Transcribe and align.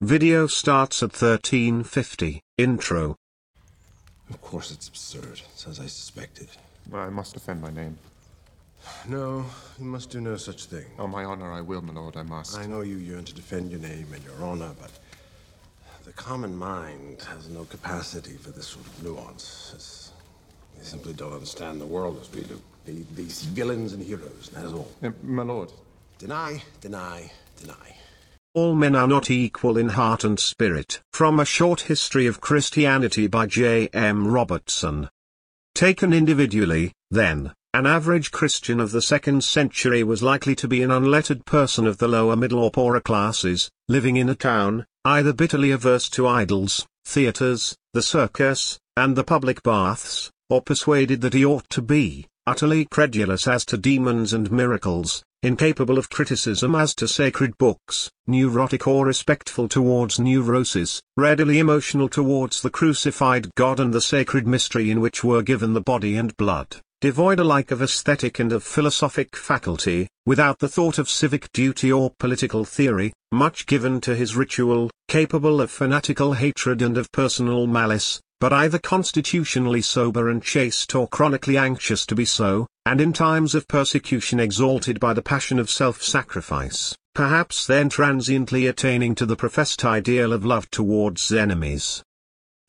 Video 0.00 0.46
starts 0.46 1.02
at 1.02 1.10
1350. 1.10 2.40
Intro. 2.56 3.16
Of 4.30 4.40
course 4.40 4.70
it's 4.70 4.86
absurd. 4.86 5.40
It's 5.52 5.66
as 5.66 5.80
I 5.80 5.86
suspected. 5.86 6.48
But 6.88 6.98
I 6.98 7.08
must 7.08 7.34
defend 7.34 7.60
my 7.60 7.70
name. 7.70 7.98
No, 9.08 9.44
you 9.76 9.84
must 9.84 10.10
do 10.10 10.20
no 10.20 10.36
such 10.36 10.66
thing. 10.66 10.84
On 11.00 11.10
my 11.10 11.24
honor, 11.24 11.50
I 11.50 11.62
will, 11.62 11.82
my 11.82 11.92
lord, 11.92 12.16
I 12.16 12.22
must. 12.22 12.56
I 12.56 12.66
know 12.66 12.82
you 12.82 12.94
yearn 12.98 13.24
to 13.24 13.34
defend 13.34 13.72
your 13.72 13.80
name 13.80 14.06
and 14.14 14.22
your 14.22 14.40
honor, 14.40 14.70
but 14.80 14.92
the 16.04 16.12
common 16.12 16.56
mind 16.56 17.20
has 17.22 17.48
no 17.48 17.64
capacity 17.64 18.36
for 18.36 18.52
this 18.52 18.68
sort 18.68 18.86
of 18.86 19.02
nuance. 19.02 19.72
It's, 19.74 20.12
they 20.78 20.84
simply 20.84 21.12
don't 21.12 21.32
understand 21.32 21.80
the 21.80 21.86
world 21.86 22.20
as 22.20 22.30
we 22.32 22.42
do. 22.42 22.62
They, 22.84 22.92
they 23.20 23.28
see 23.28 23.48
villains 23.48 23.94
and 23.94 24.04
heroes, 24.04 24.52
and 24.54 24.62
that's 24.62 24.72
all. 24.72 24.92
Uh, 25.02 25.10
my 25.24 25.42
lord. 25.42 25.72
Deny, 26.18 26.62
deny, 26.80 27.32
deny. 27.60 27.96
All 28.58 28.74
men 28.74 28.96
are 28.96 29.06
not 29.06 29.30
equal 29.30 29.78
in 29.78 29.90
heart 29.90 30.24
and 30.24 30.36
spirit. 30.36 31.00
From 31.12 31.38
A 31.38 31.44
Short 31.44 31.82
History 31.82 32.26
of 32.26 32.40
Christianity 32.40 33.28
by 33.28 33.46
J. 33.46 33.86
M. 33.92 34.26
Robertson. 34.26 35.08
Taken 35.76 36.12
individually, 36.12 36.92
then, 37.08 37.52
an 37.72 37.86
average 37.86 38.32
Christian 38.32 38.80
of 38.80 38.90
the 38.90 39.00
second 39.00 39.44
century 39.44 40.02
was 40.02 40.24
likely 40.24 40.56
to 40.56 40.66
be 40.66 40.82
an 40.82 40.90
unlettered 40.90 41.44
person 41.44 41.86
of 41.86 41.98
the 41.98 42.08
lower 42.08 42.34
middle 42.34 42.58
or 42.58 42.72
poorer 42.72 43.00
classes, 43.00 43.70
living 43.86 44.16
in 44.16 44.28
a 44.28 44.34
town, 44.34 44.84
either 45.04 45.32
bitterly 45.32 45.70
averse 45.70 46.08
to 46.08 46.26
idols, 46.26 46.84
theatres, 47.04 47.76
the 47.94 48.02
circus, 48.02 48.76
and 48.96 49.14
the 49.14 49.22
public 49.22 49.62
baths, 49.62 50.32
or 50.50 50.60
persuaded 50.60 51.20
that 51.20 51.34
he 51.34 51.44
ought 51.44 51.70
to 51.70 51.80
be, 51.80 52.26
utterly 52.44 52.86
credulous 52.86 53.46
as 53.46 53.64
to 53.66 53.78
demons 53.78 54.32
and 54.32 54.50
miracles, 54.50 55.22
incapable 55.42 55.98
of 55.98 56.10
criticism 56.10 56.74
as 56.74 56.94
to 56.94 57.06
sacred 57.06 57.56
books, 57.58 58.10
neurotic 58.26 58.88
or 58.88 59.06
respectful 59.06 59.68
towards 59.68 60.18
neuroses, 60.18 61.00
readily 61.16 61.60
emotional 61.60 62.08
towards 62.08 62.60
the 62.60 62.70
crucified 62.70 63.48
God 63.56 63.78
and 63.78 63.92
the 63.92 64.00
sacred 64.00 64.46
mystery 64.46 64.90
in 64.90 65.00
which 65.00 65.22
were 65.22 65.42
given 65.42 65.74
the 65.74 65.80
body 65.80 66.16
and 66.16 66.36
blood, 66.36 66.80
devoid 67.00 67.38
alike 67.38 67.70
of 67.70 67.82
aesthetic 67.82 68.40
and 68.40 68.52
of 68.52 68.64
philosophic 68.64 69.36
faculty, 69.36 70.08
without 70.26 70.58
the 70.58 70.68
thought 70.68 70.98
of 70.98 71.08
civic 71.08 71.52
duty 71.52 71.92
or 71.92 72.12
political 72.18 72.64
theory, 72.64 73.12
much 73.30 73.66
given 73.66 74.00
to 74.00 74.16
his 74.16 74.34
ritual, 74.34 74.90
capable 75.06 75.60
of 75.60 75.70
fanatical 75.70 76.32
hatred 76.32 76.82
and 76.82 76.98
of 76.98 77.10
personal 77.12 77.66
malice, 77.66 78.20
but 78.40 78.52
either 78.52 78.78
constitutionally 78.78 79.82
sober 79.82 80.28
and 80.28 80.42
chaste 80.42 80.94
or 80.94 81.08
chronically 81.08 81.56
anxious 81.56 82.06
to 82.06 82.14
be 82.14 82.24
so, 82.24 82.66
and 82.86 83.00
in 83.00 83.12
times 83.12 83.54
of 83.54 83.66
persecution 83.66 84.38
exalted 84.38 85.00
by 85.00 85.12
the 85.12 85.22
passion 85.22 85.58
of 85.58 85.68
self-sacrifice, 85.68 86.96
perhaps 87.14 87.66
then 87.66 87.88
transiently 87.88 88.66
attaining 88.66 89.14
to 89.14 89.26
the 89.26 89.36
professed 89.36 89.84
ideal 89.84 90.32
of 90.32 90.44
love 90.44 90.70
towards 90.70 91.32
enemies. 91.32 92.02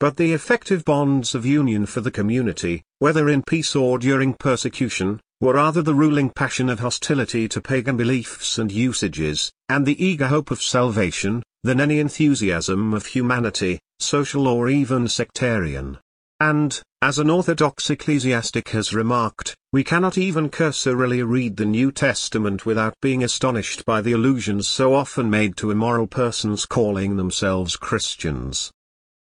But 0.00 0.16
the 0.16 0.32
effective 0.32 0.84
bonds 0.84 1.34
of 1.34 1.46
union 1.46 1.86
for 1.86 2.00
the 2.00 2.10
community, 2.10 2.82
whether 2.98 3.28
in 3.28 3.42
peace 3.42 3.76
or 3.76 3.98
during 3.98 4.34
persecution, 4.34 5.20
were 5.40 5.54
rather 5.54 5.82
the 5.82 5.94
ruling 5.94 6.30
passion 6.30 6.68
of 6.68 6.80
hostility 6.80 7.48
to 7.48 7.60
pagan 7.60 7.96
beliefs 7.96 8.58
and 8.58 8.72
usages, 8.72 9.52
and 9.68 9.86
the 9.86 10.04
eager 10.04 10.26
hope 10.26 10.50
of 10.50 10.60
salvation, 10.60 11.42
than 11.62 11.80
any 11.80 11.98
enthusiasm 11.98 12.92
of 12.92 13.06
humanity, 13.06 13.78
social 14.02 14.48
or 14.48 14.68
even 14.68 15.08
sectarian. 15.08 15.98
And, 16.40 16.80
as 17.02 17.18
an 17.18 17.28
Orthodox 17.28 17.90
ecclesiastic 17.90 18.70
has 18.70 18.94
remarked, 18.94 19.54
we 19.72 19.84
cannot 19.84 20.18
even 20.18 20.48
cursorily 20.48 21.22
read 21.22 21.56
the 21.56 21.66
New 21.66 21.92
Testament 21.92 22.64
without 22.64 22.94
being 23.02 23.22
astonished 23.22 23.84
by 23.84 24.00
the 24.00 24.12
allusions 24.12 24.66
so 24.66 24.94
often 24.94 25.28
made 25.28 25.56
to 25.58 25.70
immoral 25.70 26.06
persons 26.06 26.66
calling 26.66 27.16
themselves 27.16 27.76
Christians. 27.76 28.70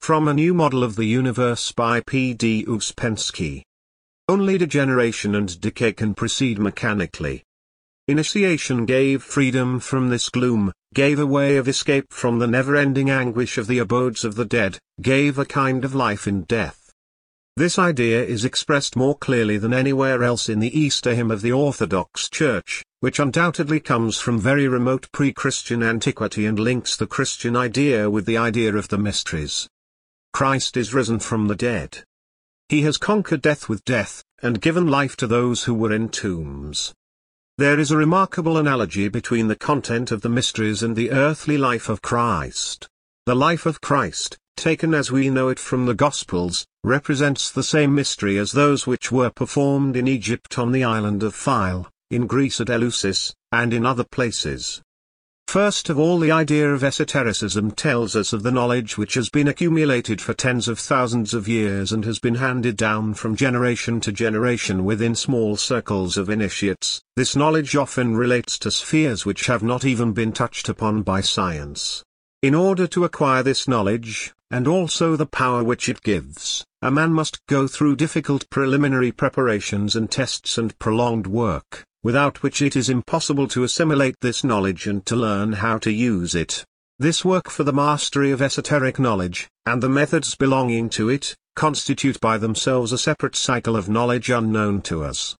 From 0.00 0.28
A 0.28 0.34
New 0.34 0.54
Model 0.54 0.82
of 0.82 0.96
the 0.96 1.06
Universe 1.06 1.72
by 1.72 2.00
P. 2.00 2.34
D. 2.34 2.64
Uspensky. 2.66 3.62
Only 4.28 4.58
degeneration 4.58 5.34
and 5.34 5.60
decay 5.60 5.92
can 5.92 6.14
proceed 6.14 6.58
mechanically. 6.58 7.42
Initiation 8.06 8.84
gave 8.84 9.22
freedom 9.22 9.80
from 9.80 10.10
this 10.10 10.28
gloom, 10.28 10.70
gave 10.92 11.18
a 11.18 11.24
way 11.24 11.56
of 11.56 11.66
escape 11.66 12.12
from 12.12 12.38
the 12.38 12.46
never-ending 12.46 13.08
anguish 13.08 13.56
of 13.56 13.66
the 13.66 13.78
abodes 13.78 14.26
of 14.26 14.34
the 14.34 14.44
dead, 14.44 14.78
gave 15.00 15.38
a 15.38 15.46
kind 15.46 15.86
of 15.86 15.94
life 15.94 16.26
in 16.26 16.42
death. 16.42 16.92
This 17.56 17.78
idea 17.78 18.22
is 18.22 18.44
expressed 18.44 18.94
more 18.94 19.16
clearly 19.16 19.56
than 19.56 19.72
anywhere 19.72 20.22
else 20.22 20.50
in 20.50 20.58
the 20.58 20.78
Easter 20.78 21.14
hymn 21.14 21.30
of 21.30 21.40
the 21.40 21.52
Orthodox 21.52 22.28
Church, 22.28 22.82
which 23.00 23.18
undoubtedly 23.18 23.80
comes 23.80 24.18
from 24.18 24.38
very 24.38 24.68
remote 24.68 25.10
pre-Christian 25.10 25.82
antiquity 25.82 26.44
and 26.44 26.58
links 26.58 26.98
the 26.98 27.06
Christian 27.06 27.56
idea 27.56 28.10
with 28.10 28.26
the 28.26 28.36
idea 28.36 28.76
of 28.76 28.88
the 28.88 28.98
mysteries. 28.98 29.66
Christ 30.34 30.76
is 30.76 30.92
risen 30.92 31.20
from 31.20 31.48
the 31.48 31.56
dead. 31.56 32.04
He 32.68 32.82
has 32.82 32.98
conquered 32.98 33.40
death 33.40 33.66
with 33.66 33.82
death, 33.86 34.22
and 34.42 34.60
given 34.60 34.88
life 34.88 35.16
to 35.16 35.26
those 35.26 35.64
who 35.64 35.72
were 35.72 35.92
in 35.92 36.10
tombs. 36.10 36.92
There 37.56 37.78
is 37.78 37.92
a 37.92 37.96
remarkable 37.96 38.58
analogy 38.58 39.06
between 39.06 39.46
the 39.46 39.54
content 39.54 40.10
of 40.10 40.22
the 40.22 40.28
mysteries 40.28 40.82
and 40.82 40.96
the 40.96 41.12
earthly 41.12 41.56
life 41.56 41.88
of 41.88 42.02
Christ. 42.02 42.88
The 43.26 43.36
life 43.36 43.64
of 43.64 43.80
Christ, 43.80 44.36
taken 44.56 44.92
as 44.92 45.12
we 45.12 45.30
know 45.30 45.50
it 45.50 45.60
from 45.60 45.86
the 45.86 45.94
Gospels, 45.94 46.66
represents 46.82 47.52
the 47.52 47.62
same 47.62 47.94
mystery 47.94 48.38
as 48.38 48.50
those 48.50 48.88
which 48.88 49.12
were 49.12 49.30
performed 49.30 49.94
in 49.96 50.08
Egypt 50.08 50.58
on 50.58 50.72
the 50.72 50.82
island 50.82 51.22
of 51.22 51.32
Philae, 51.32 51.84
in 52.10 52.26
Greece 52.26 52.60
at 52.60 52.70
Eleusis, 52.70 53.32
and 53.52 53.72
in 53.72 53.86
other 53.86 54.02
places. 54.02 54.82
First 55.54 55.88
of 55.88 56.00
all 56.00 56.18
the 56.18 56.32
idea 56.32 56.74
of 56.74 56.82
esotericism 56.82 57.70
tells 57.70 58.16
us 58.16 58.32
of 58.32 58.42
the 58.42 58.50
knowledge 58.50 58.98
which 58.98 59.14
has 59.14 59.28
been 59.28 59.46
accumulated 59.46 60.20
for 60.20 60.34
tens 60.34 60.66
of 60.66 60.80
thousands 60.80 61.32
of 61.32 61.46
years 61.46 61.92
and 61.92 62.04
has 62.04 62.18
been 62.18 62.34
handed 62.34 62.76
down 62.76 63.14
from 63.14 63.36
generation 63.36 64.00
to 64.00 64.10
generation 64.10 64.84
within 64.84 65.14
small 65.14 65.56
circles 65.56 66.18
of 66.18 66.28
initiates. 66.28 67.02
This 67.14 67.36
knowledge 67.36 67.76
often 67.76 68.16
relates 68.16 68.58
to 68.58 68.72
spheres 68.72 69.24
which 69.24 69.46
have 69.46 69.62
not 69.62 69.84
even 69.84 70.12
been 70.12 70.32
touched 70.32 70.68
upon 70.68 71.02
by 71.02 71.20
science. 71.20 72.02
In 72.42 72.56
order 72.56 72.88
to 72.88 73.04
acquire 73.04 73.44
this 73.44 73.68
knowledge, 73.68 74.32
and 74.50 74.66
also 74.66 75.14
the 75.14 75.24
power 75.24 75.62
which 75.62 75.88
it 75.88 76.02
gives, 76.02 76.64
a 76.82 76.90
man 76.90 77.12
must 77.12 77.38
go 77.46 77.68
through 77.68 77.94
difficult 77.94 78.50
preliminary 78.50 79.12
preparations 79.12 79.94
and 79.94 80.10
tests 80.10 80.58
and 80.58 80.76
prolonged 80.80 81.28
work 81.28 81.84
without 82.04 82.42
which 82.42 82.62
it 82.62 82.76
is 82.76 82.88
impossible 82.88 83.48
to 83.48 83.64
assimilate 83.64 84.14
this 84.20 84.44
knowledge 84.44 84.86
and 84.86 85.04
to 85.06 85.16
learn 85.16 85.54
how 85.54 85.78
to 85.78 85.90
use 85.90 86.36
it. 86.36 86.64
This 87.00 87.24
work 87.24 87.50
for 87.50 87.64
the 87.64 87.72
mastery 87.72 88.30
of 88.30 88.40
esoteric 88.40 89.00
knowledge, 89.00 89.48
and 89.66 89.82
the 89.82 89.88
methods 89.88 90.36
belonging 90.36 90.90
to 90.90 91.08
it, 91.08 91.34
constitute 91.56 92.20
by 92.20 92.38
themselves 92.38 92.92
a 92.92 92.98
separate 92.98 93.34
cycle 93.34 93.74
of 93.74 93.88
knowledge 93.88 94.30
unknown 94.30 94.82
to 94.82 95.02
us. 95.02 95.34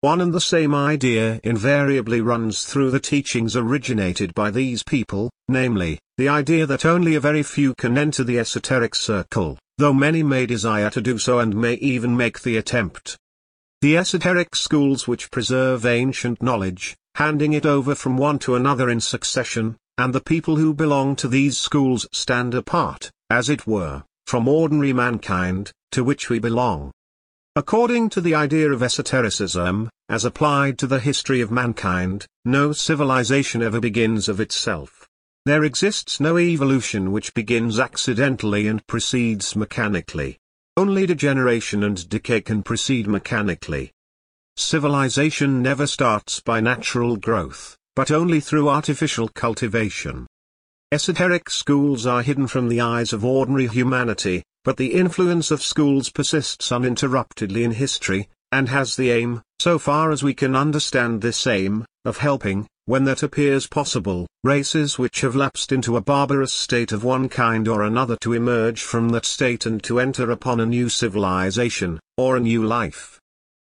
One 0.00 0.20
and 0.20 0.32
the 0.32 0.40
same 0.40 0.74
idea 0.74 1.40
invariably 1.42 2.20
runs 2.20 2.64
through 2.64 2.92
the 2.92 3.00
teachings 3.00 3.56
originated 3.56 4.32
by 4.34 4.50
these 4.50 4.84
people, 4.84 5.30
namely, 5.48 5.98
the 6.16 6.28
idea 6.28 6.66
that 6.66 6.86
only 6.86 7.16
a 7.16 7.20
very 7.20 7.42
few 7.42 7.74
can 7.74 7.98
enter 7.98 8.22
the 8.22 8.38
esoteric 8.38 8.94
circle, 8.94 9.58
though 9.78 9.92
many 9.92 10.22
may 10.22 10.46
desire 10.46 10.90
to 10.90 11.00
do 11.00 11.18
so 11.18 11.40
and 11.40 11.56
may 11.56 11.74
even 11.74 12.16
make 12.16 12.42
the 12.42 12.56
attempt. 12.56 13.16
The 13.82 13.98
esoteric 13.98 14.56
schools 14.56 15.06
which 15.06 15.30
preserve 15.30 15.84
ancient 15.84 16.42
knowledge, 16.42 16.96
handing 17.14 17.52
it 17.52 17.66
over 17.66 17.94
from 17.94 18.16
one 18.16 18.38
to 18.40 18.54
another 18.54 18.88
in 18.88 19.00
succession, 19.00 19.76
and 19.98 20.14
the 20.14 20.20
people 20.20 20.56
who 20.56 20.72
belong 20.72 21.14
to 21.16 21.28
these 21.28 21.58
schools 21.58 22.06
stand 22.10 22.54
apart, 22.54 23.10
as 23.28 23.50
it 23.50 23.66
were, 23.66 24.02
from 24.26 24.48
ordinary 24.48 24.94
mankind, 24.94 25.72
to 25.92 26.02
which 26.02 26.30
we 26.30 26.38
belong. 26.38 26.90
According 27.54 28.10
to 28.10 28.22
the 28.22 28.34
idea 28.34 28.70
of 28.72 28.82
esotericism, 28.82 29.90
as 30.08 30.24
applied 30.24 30.78
to 30.78 30.86
the 30.86 31.00
history 31.00 31.42
of 31.42 31.50
mankind, 31.50 32.26
no 32.46 32.72
civilization 32.72 33.62
ever 33.62 33.80
begins 33.80 34.28
of 34.28 34.40
itself. 34.40 35.06
There 35.44 35.64
exists 35.64 36.18
no 36.18 36.38
evolution 36.38 37.12
which 37.12 37.34
begins 37.34 37.78
accidentally 37.78 38.68
and 38.68 38.86
proceeds 38.86 39.54
mechanically. 39.54 40.38
Only 40.78 41.06
degeneration 41.06 41.82
and 41.84 42.06
decay 42.08 42.42
can 42.42 42.62
proceed 42.62 43.06
mechanically. 43.06 43.92
Civilization 44.56 45.62
never 45.62 45.86
starts 45.86 46.40
by 46.40 46.60
natural 46.60 47.16
growth, 47.16 47.78
but 47.94 48.10
only 48.10 48.40
through 48.40 48.68
artificial 48.68 49.28
cultivation. 49.28 50.26
Esoteric 50.92 51.48
schools 51.48 52.04
are 52.04 52.22
hidden 52.22 52.46
from 52.46 52.68
the 52.68 52.82
eyes 52.82 53.14
of 53.14 53.24
ordinary 53.24 53.68
humanity, 53.68 54.42
but 54.64 54.76
the 54.76 54.92
influence 54.92 55.50
of 55.50 55.62
schools 55.62 56.10
persists 56.10 56.70
uninterruptedly 56.70 57.64
in 57.64 57.70
history, 57.70 58.28
and 58.52 58.68
has 58.68 58.96
the 58.96 59.10
aim, 59.10 59.42
so 59.58 59.78
far 59.78 60.10
as 60.10 60.22
we 60.22 60.34
can 60.34 60.54
understand 60.54 61.22
this 61.22 61.46
aim, 61.46 61.86
of 62.04 62.18
helping, 62.18 62.68
when 62.86 63.04
that 63.04 63.22
appears 63.22 63.66
possible, 63.66 64.26
races 64.42 64.98
which 64.98 65.20
have 65.20 65.36
lapsed 65.36 65.70
into 65.72 65.96
a 65.96 66.00
barbarous 66.00 66.52
state 66.52 66.92
of 66.92 67.04
one 67.04 67.28
kind 67.28 67.68
or 67.68 67.82
another 67.82 68.16
to 68.20 68.32
emerge 68.32 68.80
from 68.80 69.08
that 69.10 69.26
state 69.26 69.66
and 69.66 69.82
to 69.82 70.00
enter 70.00 70.30
upon 70.30 70.60
a 70.60 70.66
new 70.66 70.88
civilization, 70.88 72.00
or 72.16 72.36
a 72.36 72.40
new 72.40 72.64
life. 72.64 73.20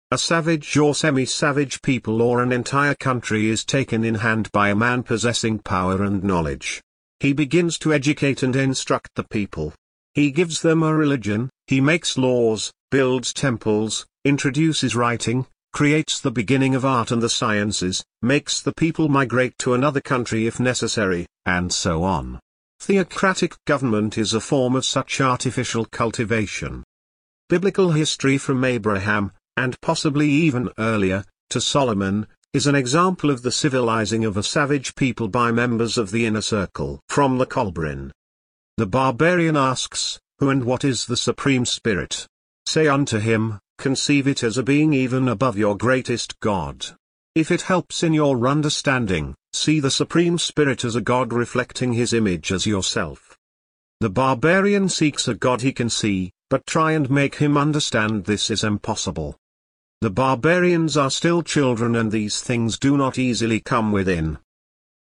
A 0.10 0.18
savage 0.18 0.78
or 0.78 0.94
semi-savage 0.94 1.82
people 1.82 2.22
or 2.22 2.44
an 2.44 2.52
entire 2.52 2.96
country 2.96 3.50
is 3.50 3.64
taken 3.64 4.04
in 4.04 4.16
hand 4.16 4.52
by 4.52 4.70
a 4.70 4.76
man 4.76 5.04
possessing 5.04 5.60
power 5.60 6.04
and 6.04 6.24
knowledge. 6.24 6.82
He 7.20 7.34
begins 7.34 7.78
to 7.80 7.94
educate 7.94 8.44
and 8.44 8.56
instruct 8.56 9.10
the 9.16 9.24
people. 9.24 9.74
He 10.14 10.30
gives 10.30 10.62
them 10.62 10.84
a 10.84 10.94
religion, 10.94 11.50
he 11.66 11.82
makes 11.82 12.18
laws, 12.18 12.72
builds 12.92 13.34
temples, 13.34 14.06
introduces 14.26 14.96
writing, 14.96 15.48
creates 15.74 16.22
the 16.22 16.32
beginning 16.32 16.76
of 16.76 16.86
art 16.86 17.12
and 17.12 17.22
the 17.22 17.30
sciences, 17.30 18.06
makes 18.22 18.62
the 18.62 18.74
people 18.74 19.10
migrate 19.10 19.58
to 19.58 19.74
another 19.74 20.00
country 20.00 20.48
if 20.48 20.60
necessary, 20.60 21.26
and 21.46 21.74
so 21.74 22.04
on. 22.04 22.40
Theocratic 22.80 23.56
government 23.66 24.18
is 24.18 24.34
a 24.34 24.40
form 24.40 24.76
of 24.76 24.86
such 24.86 25.20
artificial 25.20 25.86
cultivation. 25.86 26.84
Biblical 27.50 27.92
history 27.92 28.38
from 28.38 28.64
Abraham, 28.64 29.32
and 29.58 29.80
possibly 29.82 30.30
even 30.30 30.70
earlier, 30.78 31.26
to 31.50 31.60
Solomon, 31.60 32.28
is 32.54 32.68
an 32.68 32.76
example 32.76 33.32
of 33.32 33.42
the 33.42 33.52
civilizing 33.52 34.26
of 34.26 34.38
a 34.38 34.44
savage 34.44 34.94
people 34.96 35.28
by 35.28 35.52
members 35.52 35.98
of 35.98 36.12
the 36.12 36.26
inner 36.26 36.42
circle. 36.42 37.00
From 37.10 37.40
the 37.40 37.48
Kolbrin. 37.48 38.12
The 38.78 38.86
barbarian 38.86 39.58
asks, 39.58 40.20
Who 40.40 40.50
and 40.50 40.64
what 40.64 40.84
is 40.84 41.06
the 41.06 41.18
Supreme 41.18 41.66
Spirit? 41.66 42.28
Say 42.66 42.88
unto 42.88 43.20
him, 43.20 43.60
conceive 43.84 44.30
it 44.30 44.44
as 44.44 44.58
a 44.58 44.64
being 44.64 44.94
even 44.94 45.28
above 45.28 45.58
your 45.58 45.76
greatest 45.76 46.40
God. 46.40 46.86
If 47.36 47.52
it 47.52 47.64
helps 47.64 48.02
in 48.02 48.14
your 48.14 48.48
understanding, 48.48 49.36
see 49.52 49.82
the 49.82 49.92
Supreme 49.92 50.38
Spirit 50.38 50.86
as 50.86 50.96
a 50.96 51.02
God 51.02 51.34
reflecting 51.34 51.92
his 51.92 52.14
image 52.14 52.54
as 52.54 52.66
yourself. 52.66 53.38
The 54.00 54.10
barbarian 54.10 54.88
seeks 54.88 55.28
a 55.28 55.34
God 55.34 55.62
he 55.62 55.74
can 55.74 55.90
see, 55.90 56.32
but 56.50 56.66
try 56.66 56.94
and 56.94 57.10
make 57.10 57.36
him 57.36 57.58
understand 57.58 58.24
this 58.24 58.50
is 58.50 58.64
impossible. 58.64 59.36
The 60.00 60.12
barbarians 60.12 60.96
are 60.96 61.12
still 61.12 61.44
children 61.44 61.98
and 61.98 62.10
these 62.10 62.40
things 62.40 62.80
do 62.80 62.96
not 62.96 63.20
easily 63.20 63.60
come 63.60 63.92
within. 63.92 64.38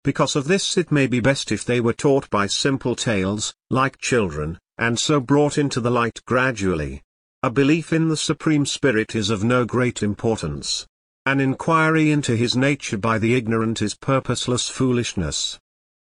Because 0.05 0.37
of 0.37 0.47
this 0.47 0.77
it 0.77 0.93
may 0.93 1.09
be 1.09 1.19
best 1.19 1.51
if 1.51 1.65
they 1.65 1.81
were 1.81 1.93
taught 1.93 2.31
by 2.31 2.47
simple 2.47 2.95
tales, 2.95 3.53
like 3.71 3.99
children, 3.99 4.57
and 4.79 4.97
so 4.97 5.19
brought 5.19 5.59
into 5.59 5.81
the 5.81 5.91
light 5.91 6.21
gradually. 6.27 7.03
A 7.44 7.50
belief 7.50 7.93
in 7.93 8.08
the 8.08 8.17
Supreme 8.17 8.67
Spirit 8.67 9.14
is 9.14 9.31
of 9.31 9.44
no 9.44 9.64
great 9.64 10.02
importance. 10.02 10.85
An 11.25 11.38
inquiry 11.38 12.11
into 12.11 12.35
his 12.35 12.56
nature 12.56 12.99
by 12.99 13.20
the 13.20 13.37
ignorant 13.37 13.81
is 13.81 13.94
purposeless 13.94 14.69
foolishness. 14.69 15.56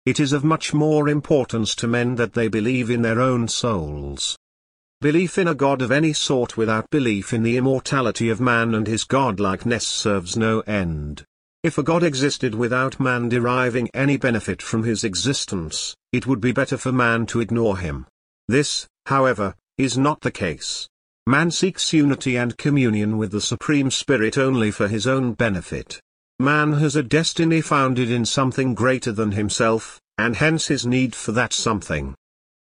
It 0.06 0.18
is 0.18 0.32
of 0.32 0.44
much 0.44 0.72
more 0.72 1.10
importance 1.10 1.74
to 1.74 1.86
men 1.86 2.14
that 2.14 2.32
they 2.32 2.48
believe 2.48 2.88
in 2.88 3.02
their 3.02 3.20
own 3.20 3.48
souls. 3.48 4.38
Belief 5.02 5.36
in 5.36 5.46
a 5.46 5.54
God 5.54 5.82
of 5.82 5.92
any 5.92 6.14
sort 6.14 6.56
without 6.56 6.88
belief 6.88 7.34
in 7.34 7.42
the 7.42 7.58
immortality 7.58 8.30
of 8.30 8.40
man 8.40 8.74
and 8.74 8.86
his 8.86 9.04
godlikeness 9.04 9.86
serves 9.86 10.38
no 10.38 10.60
end. 10.60 11.22
If 11.62 11.76
a 11.76 11.82
God 11.82 12.02
existed 12.02 12.54
without 12.54 12.98
man 12.98 13.28
deriving 13.28 13.90
any 13.92 14.16
benefit 14.16 14.62
from 14.62 14.84
his 14.84 15.04
existence, 15.04 15.94
it 16.14 16.26
would 16.26 16.40
be 16.40 16.52
better 16.52 16.78
for 16.78 16.92
man 16.92 17.26
to 17.26 17.40
ignore 17.40 17.76
him. 17.76 18.06
This, 18.48 18.86
however, 19.04 19.54
is 19.76 19.98
not 19.98 20.22
the 20.22 20.30
case. 20.30 20.88
Man 21.26 21.50
seeks 21.50 21.92
unity 21.92 22.36
and 22.36 22.56
communion 22.56 23.18
with 23.18 23.30
the 23.30 23.40
Supreme 23.40 23.90
Spirit 23.90 24.38
only 24.38 24.70
for 24.70 24.88
his 24.88 25.06
own 25.06 25.34
benefit. 25.34 26.00
Man 26.38 26.72
has 26.72 26.96
a 26.96 27.02
destiny 27.02 27.60
founded 27.60 28.10
in 28.10 28.24
something 28.24 28.74
greater 28.74 29.12
than 29.12 29.32
himself, 29.32 30.00
and 30.16 30.34
hence 30.34 30.68
his 30.68 30.86
need 30.86 31.14
for 31.14 31.32
that 31.32 31.52
something. 31.52 32.14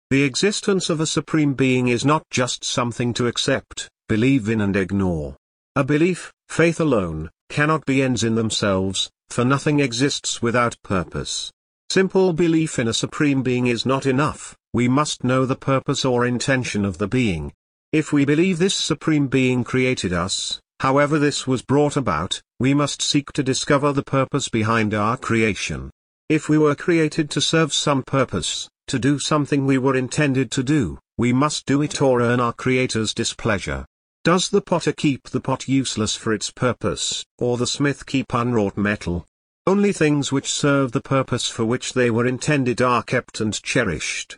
The 0.09 0.23
existence 0.23 0.89
of 0.89 0.99
a 0.99 1.05
Supreme 1.05 1.53
Being 1.53 1.87
is 1.87 2.03
not 2.03 2.23
just 2.29 2.65
something 2.65 3.13
to 3.13 3.27
accept, 3.27 3.89
believe 4.09 4.49
in 4.49 4.59
and 4.59 4.75
ignore. 4.75 5.37
A 5.77 5.85
belief, 5.85 6.33
faith 6.49 6.81
alone, 6.81 7.29
cannot 7.49 7.85
be 7.85 8.03
ends 8.03 8.25
in 8.25 8.35
themselves, 8.35 9.09
for 9.29 9.45
nothing 9.45 9.79
exists 9.79 10.41
without 10.41 10.75
purpose. 10.83 11.49
Simple 11.89 12.33
belief 12.33 12.77
in 12.77 12.89
a 12.89 12.93
Supreme 12.93 13.41
Being 13.41 13.67
is 13.67 13.85
not 13.85 14.05
enough, 14.05 14.57
we 14.73 14.89
must 14.89 15.23
know 15.23 15.45
the 15.45 15.55
purpose 15.55 16.03
or 16.03 16.25
intention 16.25 16.83
of 16.83 16.97
the 16.97 17.07
being, 17.07 17.53
if 17.91 18.13
we 18.13 18.23
believe 18.23 18.57
this 18.57 18.73
Supreme 18.73 19.27
Being 19.27 19.65
created 19.65 20.13
us, 20.13 20.61
however 20.79 21.19
this 21.19 21.45
was 21.45 21.61
brought 21.61 21.97
about, 21.97 22.41
we 22.57 22.73
must 22.73 23.01
seek 23.01 23.33
to 23.33 23.43
discover 23.43 23.91
the 23.91 24.03
purpose 24.03 24.47
behind 24.47 24.93
our 24.93 25.17
creation. 25.17 25.91
If 26.29 26.47
we 26.47 26.57
were 26.57 26.75
created 26.75 27.29
to 27.31 27.41
serve 27.41 27.73
some 27.73 28.03
purpose, 28.03 28.69
to 28.87 28.97
do 28.97 29.19
something 29.19 29.65
we 29.65 29.77
were 29.77 29.97
intended 29.97 30.51
to 30.51 30.63
do, 30.63 30.99
we 31.17 31.33
must 31.33 31.65
do 31.65 31.81
it 31.81 32.01
or 32.01 32.21
earn 32.21 32.39
our 32.39 32.53
Creator's 32.53 33.13
displeasure. 33.13 33.85
Does 34.23 34.49
the 34.49 34.61
potter 34.61 34.93
keep 34.93 35.29
the 35.29 35.41
pot 35.41 35.67
useless 35.67 36.15
for 36.15 36.31
its 36.31 36.49
purpose, 36.49 37.25
or 37.39 37.57
the 37.57 37.67
smith 37.67 38.05
keep 38.05 38.33
unwrought 38.33 38.77
metal? 38.77 39.25
Only 39.67 39.91
things 39.91 40.31
which 40.31 40.49
serve 40.49 40.93
the 40.93 41.01
purpose 41.01 41.49
for 41.49 41.65
which 41.65 41.91
they 41.91 42.09
were 42.09 42.25
intended 42.25 42.81
are 42.81 43.03
kept 43.03 43.41
and 43.41 43.53
cherished. 43.61 44.37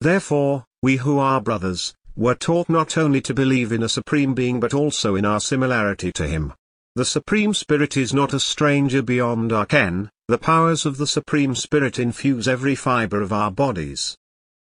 Therefore, 0.00 0.64
we 0.82 0.96
who 0.96 1.18
are 1.18 1.40
brothers, 1.40 1.94
were 2.16 2.34
taught 2.34 2.68
not 2.68 2.98
only 2.98 3.20
to 3.20 3.34
believe 3.34 3.72
in 3.72 3.82
a 3.82 3.88
Supreme 3.88 4.34
Being 4.34 4.60
but 4.60 4.74
also 4.74 5.16
in 5.16 5.24
our 5.24 5.40
similarity 5.40 6.12
to 6.12 6.26
Him. 6.26 6.52
The 6.96 7.04
Supreme 7.04 7.54
Spirit 7.54 7.96
is 7.96 8.12
not 8.12 8.34
a 8.34 8.40
stranger 8.40 9.00
beyond 9.00 9.52
our 9.52 9.66
ken, 9.66 10.10
the 10.28 10.38
powers 10.38 10.84
of 10.86 10.96
the 10.96 11.06
Supreme 11.06 11.54
Spirit 11.54 11.98
infuse 11.98 12.48
every 12.48 12.74
fiber 12.74 13.22
of 13.22 13.32
our 13.32 13.50
bodies. 13.50 14.16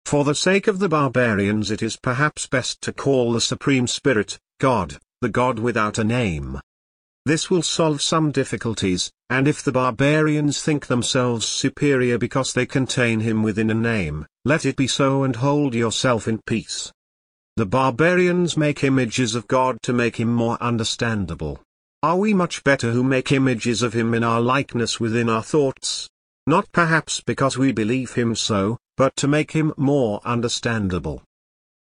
For 0.05 0.23
the 0.23 0.35
sake 0.35 0.67
of 0.67 0.79
the 0.79 0.87
barbarians 0.87 1.71
it 1.71 1.81
is 1.81 1.97
perhaps 1.97 2.47
best 2.47 2.81
to 2.81 2.93
call 2.93 3.33
the 3.33 3.41
Supreme 3.41 3.87
Spirit, 3.87 4.39
God, 4.59 4.97
the 5.21 5.29
God 5.29 5.59
without 5.59 5.97
a 5.97 6.03
name. 6.03 6.59
This 7.25 7.49
will 7.49 7.63
solve 7.63 8.01
some 8.01 8.31
difficulties, 8.31 9.11
and 9.31 9.47
if 9.47 9.63
the 9.63 9.71
barbarians 9.71 10.61
think 10.61 10.85
themselves 10.85 11.47
superior 11.47 12.19
because 12.19 12.53
they 12.53 12.67
contain 12.67 13.19
him 13.19 13.41
within 13.41 13.71
a 13.71 13.73
name, 13.73 14.27
let 14.45 14.63
it 14.63 14.75
be 14.75 14.87
so 14.87 15.23
and 15.23 15.35
hold 15.35 15.73
yourself 15.73 16.27
in 16.27 16.39
peace. 16.45 16.93
The 17.57 17.65
barbarians 17.65 18.57
make 18.57 18.83
images 18.83 19.33
of 19.33 19.47
God 19.47 19.81
to 19.83 19.93
make 19.93 20.17
him 20.17 20.27
more 20.27 20.61
understandable. 20.61 21.61
Are 22.03 22.17
we 22.17 22.33
much 22.33 22.65
better 22.65 22.91
who 22.91 23.01
make 23.01 23.31
images 23.31 23.81
of 23.81 23.93
him 23.93 24.13
in 24.13 24.25
our 24.25 24.41
likeness 24.41 24.99
within 24.99 25.29
our 25.29 25.41
thoughts? 25.41 26.09
Not 26.45 26.69
perhaps 26.73 27.21
because 27.21 27.57
we 27.57 27.71
believe 27.71 28.13
him 28.13 28.35
so, 28.35 28.77
but 28.97 29.15
to 29.15 29.29
make 29.29 29.51
him 29.51 29.73
more 29.77 30.19
understandable. 30.25 31.23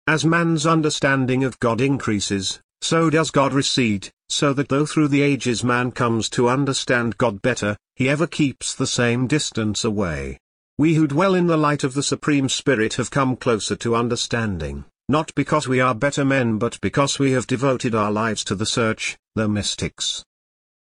As 0.07 0.27
man's 0.27 0.67
understanding 0.67 1.43
of 1.43 1.59
God 1.59 1.81
increases, 1.81 2.61
so 2.83 3.09
does 3.09 3.31
God 3.31 3.55
recede, 3.55 4.11
so 4.29 4.53
that 4.53 4.69
though 4.69 4.85
through 4.85 5.09
the 5.09 5.23
ages 5.23 5.65
man 5.65 5.91
comes 5.91 6.29
to 6.31 6.51
understand 6.51 7.17
God 7.17 7.41
better, 7.41 7.79
he 7.97 8.11
ever 8.11 8.27
keeps 8.27 8.75
the 8.75 8.87
same 8.87 9.27
distance 9.27 9.85
away. 9.85 10.39
We 10.77 10.97
who 10.97 11.07
dwell 11.07 11.35
in 11.35 11.47
the 11.47 11.57
light 11.57 11.83
of 11.83 11.95
the 11.95 12.03
Supreme 12.03 12.51
Spirit 12.51 12.95
have 12.95 13.11
come 13.11 13.37
closer 13.37 13.75
to 13.77 13.97
understanding 13.97 14.85
not 15.13 15.35
because 15.35 15.69
we 15.69 15.79
are 15.79 15.95
better 15.95 16.25
men 16.25 16.57
but 16.57 16.81
because 16.81 17.19
we 17.19 17.33
have 17.33 17.47
devoted 17.47 17.95
our 17.95 18.11
lives 18.11 18.43
to 18.43 18.55
the 18.55 18.65
search, 18.65 19.19
the 19.35 19.47
mystics. 19.47 20.25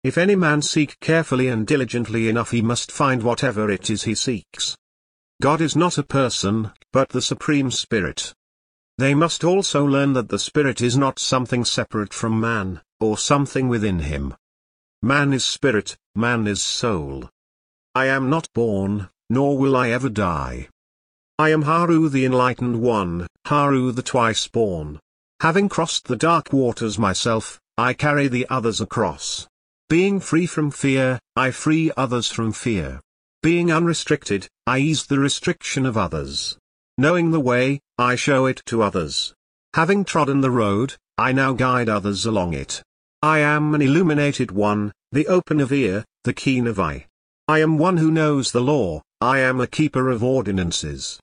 If 0.04 0.18
any 0.18 0.36
man 0.36 0.60
seek 0.60 1.00
carefully 1.00 1.48
and 1.48 1.66
diligently 1.66 2.28
enough 2.28 2.50
he 2.50 2.60
must 2.60 2.92
find 2.92 3.22
whatever 3.22 3.70
it 3.70 3.88
is 3.88 4.02
he 4.02 4.14
seeks. 4.14 4.76
God 5.40 5.62
is 5.62 5.74
not 5.74 5.96
a 5.96 6.02
person, 6.02 6.72
but 6.92 7.08
the 7.08 7.22
Supreme 7.22 7.70
Spirit. 7.70 8.34
They 8.98 9.14
must 9.14 9.44
also 9.44 9.86
learn 9.86 10.12
that 10.12 10.28
the 10.28 10.38
Spirit 10.38 10.82
is 10.82 10.98
not 10.98 11.18
something 11.18 11.64
separate 11.64 12.12
from 12.12 12.38
man, 12.38 12.82
or 13.00 13.16
something 13.16 13.66
within 13.66 14.00
him. 14.00 14.34
Man 15.00 15.32
is 15.32 15.46
spirit, 15.46 15.96
man 16.14 16.46
is 16.46 16.60
soul. 16.60 17.30
I 17.94 18.06
am 18.06 18.28
not 18.28 18.52
born, 18.52 19.08
nor 19.30 19.56
will 19.56 19.74
I 19.74 19.88
ever 19.88 20.10
die. 20.10 20.68
I 21.40 21.50
am 21.50 21.62
Haru 21.62 22.08
the 22.08 22.24
Enlightened 22.24 22.82
One, 22.82 23.28
Haru 23.46 23.92
the 23.92 24.02
Twice 24.02 24.48
Born. 24.48 24.98
Having 25.40 25.68
crossed 25.68 26.08
the 26.08 26.16
dark 26.16 26.52
waters 26.52 26.98
myself, 26.98 27.60
I 27.76 27.92
carry 27.92 28.26
the 28.26 28.44
others 28.50 28.80
across. 28.80 29.46
Being 29.88 30.18
free 30.18 30.46
from 30.46 30.72
fear, 30.72 31.20
I 31.36 31.52
free 31.52 31.92
others 31.96 32.28
from 32.28 32.50
fear. 32.50 33.00
Being 33.40 33.70
unrestricted, 33.70 34.48
I 34.66 34.80
ease 34.80 35.06
the 35.06 35.20
restriction 35.20 35.86
of 35.86 35.96
others. 35.96 36.58
Knowing 36.96 37.30
the 37.30 37.38
way, 37.38 37.78
I 37.96 38.16
show 38.16 38.46
it 38.46 38.60
to 38.66 38.82
others. 38.82 39.32
Having 39.74 40.06
trodden 40.06 40.40
the 40.40 40.50
road, 40.50 40.96
I 41.18 41.30
now 41.30 41.52
guide 41.52 41.88
others 41.88 42.26
along 42.26 42.54
it. 42.54 42.82
I 43.22 43.38
am 43.38 43.76
an 43.76 43.82
illuminated 43.82 44.50
one, 44.50 44.90
the 45.12 45.28
open 45.28 45.60
of 45.60 45.70
ear, 45.70 46.04
the 46.24 46.32
keen 46.32 46.66
of 46.66 46.80
eye. 46.80 47.06
I 47.46 47.60
am 47.60 47.78
one 47.78 47.98
who 47.98 48.10
knows 48.10 48.50
the 48.50 48.60
law, 48.60 49.02
I 49.20 49.38
am 49.38 49.60
a 49.60 49.68
keeper 49.68 50.08
of 50.08 50.24
ordinances. 50.24 51.20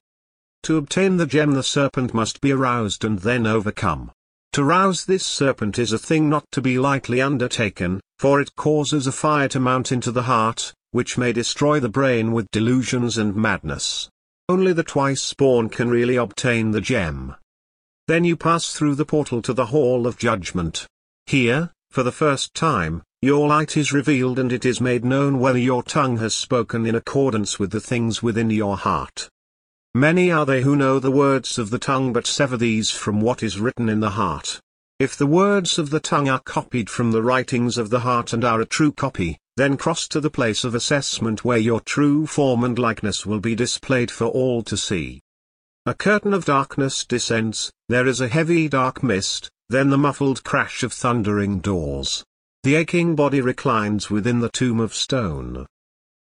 To 0.66 0.78
obtain 0.78 1.16
the 1.16 1.26
gem 1.26 1.52
the 1.52 1.62
serpent 1.62 2.12
must 2.12 2.40
be 2.40 2.50
aroused 2.50 3.04
and 3.04 3.20
then 3.20 3.46
overcome. 3.46 4.10
To 4.54 4.64
rouse 4.64 5.04
this 5.04 5.24
serpent 5.24 5.78
is 5.78 5.92
a 5.92 5.96
thing 5.98 6.28
not 6.28 6.44
to 6.50 6.60
be 6.60 6.76
lightly 6.76 7.22
undertaken, 7.22 8.00
for 8.18 8.40
it 8.40 8.56
causes 8.56 9.06
a 9.06 9.12
fire 9.12 9.46
to 9.50 9.60
mount 9.60 9.92
into 9.92 10.10
the 10.10 10.24
heart, 10.24 10.74
which 10.90 11.16
may 11.16 11.32
destroy 11.32 11.78
the 11.78 11.88
brain 11.88 12.32
with 12.32 12.50
delusions 12.50 13.16
and 13.16 13.36
madness. 13.36 14.10
Only 14.48 14.72
the 14.72 14.82
twice 14.82 15.32
born 15.34 15.68
can 15.68 15.88
really 15.88 16.16
obtain 16.16 16.72
the 16.72 16.80
gem. 16.80 17.36
Then 18.08 18.24
you 18.24 18.36
pass 18.36 18.72
through 18.72 18.96
the 18.96 19.06
portal 19.06 19.42
to 19.42 19.52
the 19.52 19.66
hall 19.66 20.04
of 20.04 20.18
judgment. 20.18 20.84
Here, 21.26 21.70
for 21.92 22.02
the 22.02 22.10
first 22.10 22.54
time, 22.54 23.04
your 23.22 23.46
light 23.46 23.76
is 23.76 23.92
revealed 23.92 24.40
and 24.40 24.52
it 24.52 24.64
is 24.64 24.80
made 24.80 25.04
known 25.04 25.38
whether 25.38 25.60
your 25.60 25.84
tongue 25.84 26.16
has 26.16 26.34
spoken 26.34 26.86
in 26.86 26.96
accordance 26.96 27.60
with 27.60 27.70
the 27.70 27.80
things 27.80 28.20
within 28.20 28.50
your 28.50 28.76
heart. 28.76 29.28
Many 29.96 30.30
are 30.30 30.44
they 30.44 30.60
who 30.60 30.76
know 30.76 30.98
the 30.98 31.10
words 31.10 31.56
of 31.56 31.70
the 31.70 31.78
tongue 31.78 32.12
but 32.12 32.26
sever 32.26 32.58
these 32.58 32.90
from 32.90 33.18
what 33.18 33.42
is 33.42 33.58
written 33.58 33.88
in 33.88 34.00
the 34.00 34.10
heart. 34.10 34.60
If 34.98 35.16
the 35.16 35.26
words 35.26 35.78
of 35.78 35.88
the 35.88 36.00
tongue 36.00 36.28
are 36.28 36.40
copied 36.40 36.90
from 36.90 37.12
the 37.12 37.22
writings 37.22 37.78
of 37.78 37.88
the 37.88 38.00
heart 38.00 38.34
and 38.34 38.44
are 38.44 38.60
a 38.60 38.66
true 38.66 38.92
copy, 38.92 39.38
then 39.56 39.78
cross 39.78 40.06
to 40.08 40.20
the 40.20 40.28
place 40.28 40.64
of 40.64 40.74
assessment 40.74 41.46
where 41.46 41.56
your 41.56 41.80
true 41.80 42.26
form 42.26 42.62
and 42.62 42.78
likeness 42.78 43.24
will 43.24 43.40
be 43.40 43.54
displayed 43.54 44.10
for 44.10 44.26
all 44.26 44.62
to 44.64 44.76
see. 44.76 45.22
A 45.86 45.94
curtain 45.94 46.34
of 46.34 46.44
darkness 46.44 47.06
descends, 47.06 47.72
there 47.88 48.06
is 48.06 48.20
a 48.20 48.28
heavy 48.28 48.68
dark 48.68 49.02
mist, 49.02 49.48
then 49.70 49.88
the 49.88 49.96
muffled 49.96 50.44
crash 50.44 50.82
of 50.82 50.92
thundering 50.92 51.60
doors. 51.60 52.22
The 52.64 52.74
aching 52.74 53.16
body 53.16 53.40
reclines 53.40 54.10
within 54.10 54.40
the 54.40 54.50
tomb 54.50 54.78
of 54.78 54.94
stone. 54.94 55.64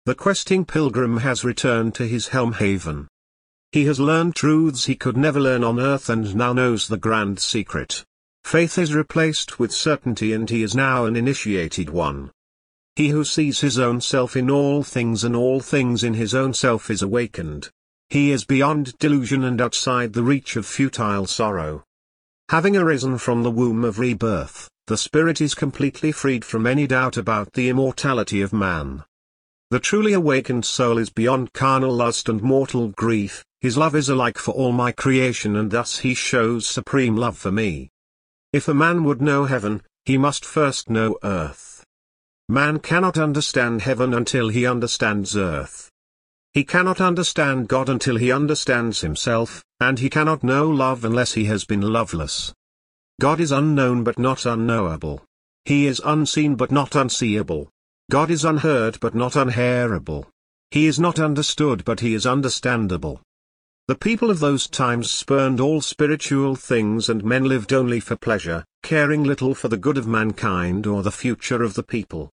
The 0.07 0.17
questing 0.17 0.65
pilgrim 0.65 1.19
has 1.19 1.45
returned 1.45 1.95
to 1.95 2.09
his 2.09 2.27
helm 2.27 2.55
haven. 2.55 3.07
He 3.73 3.85
has 3.85 4.01
learned 4.01 4.35
truths 4.35 4.87
he 4.87 4.97
could 4.97 5.17
never 5.17 5.39
learn 5.39 5.63
on 5.63 5.79
earth 5.79 6.09
and 6.09 6.35
now 6.35 6.53
knows 6.53 6.89
the 6.89 6.97
grand 6.97 7.39
secret. 7.39 8.05
Faith 8.43 8.77
is 8.79 8.95
replaced 8.95 9.61
with 9.61 9.71
certainty 9.71 10.33
and 10.33 10.51
he 10.51 10.65
is 10.65 10.75
now 10.75 11.05
an 11.05 11.15
initiated 11.15 11.89
one. 11.89 12.33
He 12.97 13.11
who 13.11 13.25
sees 13.25 13.61
his 13.61 13.79
own 13.79 14.01
self 14.01 14.35
in 14.35 14.51
all 14.51 14.83
things 14.83 15.23
and 15.23 15.37
all 15.37 15.61
things 15.61 16.03
in 16.03 16.15
his 16.15 16.35
own 16.35 16.53
self 16.53 16.91
is 16.91 17.01
awakened. 17.01 17.71
He 18.09 18.33
is 18.33 18.45
beyond 18.45 18.99
delusion 18.99 19.45
and 19.45 19.61
outside 19.61 20.15
the 20.15 20.25
reach 20.25 20.57
of 20.57 20.67
futile 20.67 21.27
sorrow. 21.27 21.85
Having 22.49 22.77
arisen 22.77 23.19
from 23.19 23.45
the 23.45 23.53
womb 23.53 23.85
of 23.85 24.01
rebirth, 24.01 24.69
the 24.89 24.97
spirit 24.97 25.41
is 25.41 25.55
completely 25.55 26.11
freed 26.11 26.45
from 26.45 26.67
any 26.67 26.89
doubt 26.89 27.17
about 27.17 27.53
the 27.53 27.69
immortality 27.69 28.43
of 28.43 28.53
man. 28.53 29.05
The 29.71 29.79
truly 29.79 30.13
awakened 30.13 30.65
soul 30.65 30.99
is 30.99 31.11
beyond 31.11 31.53
carnal 31.53 31.93
lust 31.93 32.29
and 32.29 32.43
mortal 32.43 32.89
grief, 32.89 33.45
his 33.61 33.77
love 33.77 33.95
is 33.95 34.09
alike 34.09 34.39
for 34.39 34.53
all 34.53 34.73
my 34.73 34.91
creation 34.91 35.57
and 35.57 35.71
thus 35.71 35.99
he 35.99 36.15
shows 36.15 36.67
supreme 36.67 37.17
love 37.17 37.37
for 37.37 37.53
me. 37.53 37.91
If 38.53 38.69
a 38.69 38.75
man 38.75 39.05
would 39.05 39.21
know 39.21 39.45
heaven, 39.45 39.83
he 40.07 40.17
must 40.17 40.45
first 40.45 40.89
know 40.89 41.19
earth. 41.23 41.85
Man 42.49 42.79
cannot 42.81 43.19
understand 43.19 43.83
heaven 43.83 44.15
until 44.15 44.49
he 44.49 44.67
understands 44.67 45.37
earth. 45.37 45.91
He 46.53 46.65
cannot 46.65 47.01
understand 47.01 47.69
God 47.69 47.89
until 47.89 48.17
he 48.17 48.33
understands 48.33 49.03
himself, 49.03 49.63
and 49.79 49.99
he 49.99 50.11
cannot 50.11 50.43
know 50.43 50.69
love 50.69 51.05
unless 51.05 51.35
he 51.35 51.45
has 51.45 51.65
been 51.65 51.81
loveless. 51.83 52.53
God 53.21 53.39
is 53.39 53.53
unknown 53.53 54.03
but 54.03 54.19
not 54.19 54.47
unknowable. 54.47 55.23
He 55.65 55.87
is 55.87 56.01
unseen 56.05 56.57
but 56.57 56.73
not 56.73 56.97
unseeable. 56.97 57.69
God 58.11 58.31
is 58.31 58.45
unheard 58.45 58.99
but 59.01 59.15
not 59.15 59.37
unhearable. 59.37 60.27
He 60.71 60.87
is 60.87 60.99
not 60.99 61.21
understood 61.21 61.85
but 61.85 62.01
he 62.01 62.15
is 62.15 62.27
understandable. 62.27 63.21
The 63.91 63.97
people 63.97 64.31
of 64.31 64.39
those 64.39 64.69
times 64.69 65.11
spurned 65.11 65.59
all 65.59 65.81
spiritual 65.81 66.55
things 66.55 67.09
and 67.09 67.25
men 67.25 67.43
lived 67.43 67.73
only 67.73 67.99
for 67.99 68.15
pleasure, 68.15 68.65
caring 68.85 69.25
little 69.25 69.53
for 69.53 69.67
the 69.67 69.77
good 69.77 69.99
of 69.99 70.07
mankind 70.07 70.87
or 70.87 71.03
the 71.03 71.11
future 71.11 71.65
of 71.65 71.75
the 71.75 71.83
people. 71.83 72.31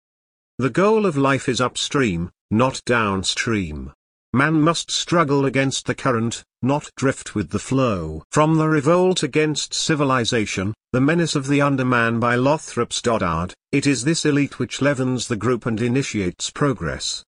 The 0.58 0.68
goal 0.68 1.06
of 1.06 1.16
life 1.16 1.48
is 1.48 1.60
upstream, 1.60 2.32
not 2.50 2.82
downstream. 2.86 3.92
Man 4.32 4.62
must 4.62 4.90
struggle 4.90 5.44
against 5.46 5.86
the 5.86 5.94
current, 5.94 6.42
not 6.60 6.90
drift 6.96 7.36
with 7.36 7.50
the 7.50 7.60
flow. 7.60 8.24
From 8.32 8.56
the 8.56 8.66
revolt 8.66 9.22
against 9.22 9.74
civilization, 9.74 10.74
the 10.92 11.00
menace 11.00 11.36
of 11.36 11.46
the 11.46 11.62
underman 11.62 12.18
by 12.18 12.34
Lothrop 12.34 12.92
Stoddard, 12.92 13.54
it 13.70 13.86
is 13.86 14.02
this 14.02 14.26
elite 14.26 14.58
which 14.58 14.82
leavens 14.82 15.28
the 15.28 15.36
group 15.36 15.66
and 15.66 15.80
initiates 15.80 16.50
progress. 16.50 17.22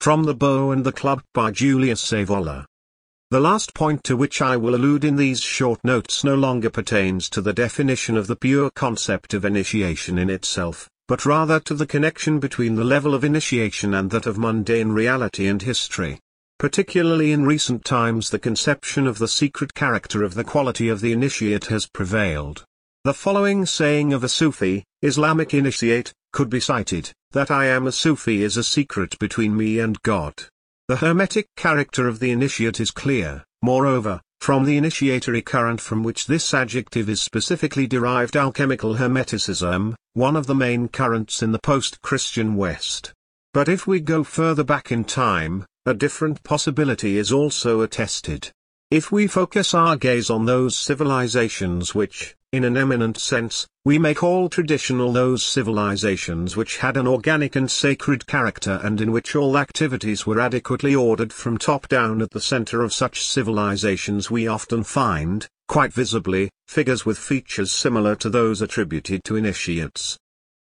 From 0.00 0.22
the 0.22 0.36
Bow 0.36 0.70
and 0.70 0.86
the 0.86 0.92
Club 0.92 1.20
by 1.34 1.50
Julius 1.50 2.12
Evola. 2.12 2.64
The 3.32 3.40
last 3.40 3.74
point 3.74 4.04
to 4.04 4.16
which 4.16 4.40
I 4.40 4.56
will 4.56 4.76
allude 4.76 5.02
in 5.02 5.16
these 5.16 5.40
short 5.40 5.80
notes 5.82 6.22
no 6.22 6.36
longer 6.36 6.70
pertains 6.70 7.28
to 7.30 7.40
the 7.40 7.52
definition 7.52 8.16
of 8.16 8.28
the 8.28 8.36
pure 8.36 8.70
concept 8.70 9.34
of 9.34 9.44
initiation 9.44 10.16
in 10.16 10.30
itself, 10.30 10.88
but 11.08 11.26
rather 11.26 11.58
to 11.58 11.74
the 11.74 11.88
connection 11.88 12.38
between 12.38 12.76
the 12.76 12.84
level 12.84 13.14
of 13.14 13.24
initiation 13.24 13.94
and 13.94 14.12
that 14.12 14.26
of 14.26 14.38
mundane 14.38 14.92
reality 14.92 15.48
and 15.48 15.60
history. 15.60 16.20
Particularly 16.60 17.32
in 17.32 17.44
recent 17.44 17.84
times 17.84 18.30
the 18.30 18.38
conception 18.38 19.08
of 19.08 19.18
the 19.18 19.26
secret 19.26 19.74
character 19.74 20.22
of 20.22 20.34
the 20.34 20.44
quality 20.44 20.88
of 20.88 21.00
the 21.00 21.10
initiate 21.10 21.66
has 21.66 21.88
prevailed. 21.88 22.64
The 23.02 23.12
following 23.12 23.66
saying 23.66 24.12
of 24.12 24.22
a 24.22 24.28
Sufi, 24.28 24.84
Islamic 25.02 25.52
initiate, 25.52 26.12
could 26.32 26.48
be 26.48 26.60
cited, 26.60 27.10
that 27.32 27.50
I 27.50 27.66
am 27.66 27.88
a 27.88 27.92
Sufi 27.92 28.44
is 28.44 28.56
a 28.56 28.62
secret 28.62 29.18
between 29.18 29.56
me 29.56 29.80
and 29.80 30.00
God. 30.02 30.44
The 30.88 30.98
hermetic 30.98 31.48
character 31.56 32.06
of 32.06 32.20
the 32.20 32.30
initiate 32.30 32.78
is 32.78 32.92
clear, 32.92 33.42
moreover, 33.60 34.20
from 34.40 34.64
the 34.64 34.76
initiatory 34.76 35.42
current 35.42 35.80
from 35.80 36.04
which 36.04 36.28
this 36.28 36.54
adjective 36.54 37.08
is 37.08 37.20
specifically 37.20 37.88
derived 37.88 38.36
alchemical 38.36 38.94
hermeticism, 38.94 39.96
one 40.12 40.36
of 40.36 40.46
the 40.46 40.54
main 40.54 40.86
currents 40.86 41.42
in 41.42 41.50
the 41.50 41.58
post-Christian 41.58 42.54
West. 42.54 43.12
But 43.52 43.68
if 43.68 43.88
we 43.88 43.98
go 43.98 44.22
further 44.22 44.62
back 44.62 44.92
in 44.92 45.02
time, 45.02 45.66
a 45.86 45.92
different 45.92 46.44
possibility 46.44 47.18
is 47.18 47.32
also 47.32 47.80
attested. 47.80 48.52
If 48.92 49.10
we 49.10 49.26
focus 49.26 49.74
our 49.74 49.96
gaze 49.96 50.30
on 50.30 50.44
those 50.44 50.78
civilizations 50.78 51.96
which, 51.96 52.36
in 52.56 52.64
an 52.64 52.76
eminent 52.76 53.18
sense, 53.18 53.68
we 53.84 53.98
may 53.98 54.14
call 54.14 54.48
traditional 54.48 55.12
those 55.12 55.44
civilizations 55.44 56.56
which 56.56 56.78
had 56.78 56.96
an 56.96 57.06
organic 57.06 57.54
and 57.54 57.70
sacred 57.70 58.26
character 58.26 58.80
and 58.82 58.98
in 59.00 59.12
which 59.12 59.36
all 59.36 59.58
activities 59.58 60.26
were 60.26 60.40
adequately 60.40 60.94
ordered 60.94 61.34
from 61.34 61.58
top 61.58 61.86
down 61.86 62.22
at 62.22 62.30
the 62.30 62.40
center 62.40 62.82
of 62.82 62.94
such 62.94 63.26
civilizations 63.26 64.30
we 64.30 64.48
often 64.48 64.82
find, 64.82 65.46
quite 65.68 65.92
visibly, 65.92 66.50
figures 66.66 67.04
with 67.04 67.18
features 67.18 67.70
similar 67.70 68.16
to 68.16 68.30
those 68.30 68.62
attributed 68.62 69.22
to 69.22 69.36
initiates. 69.36 70.16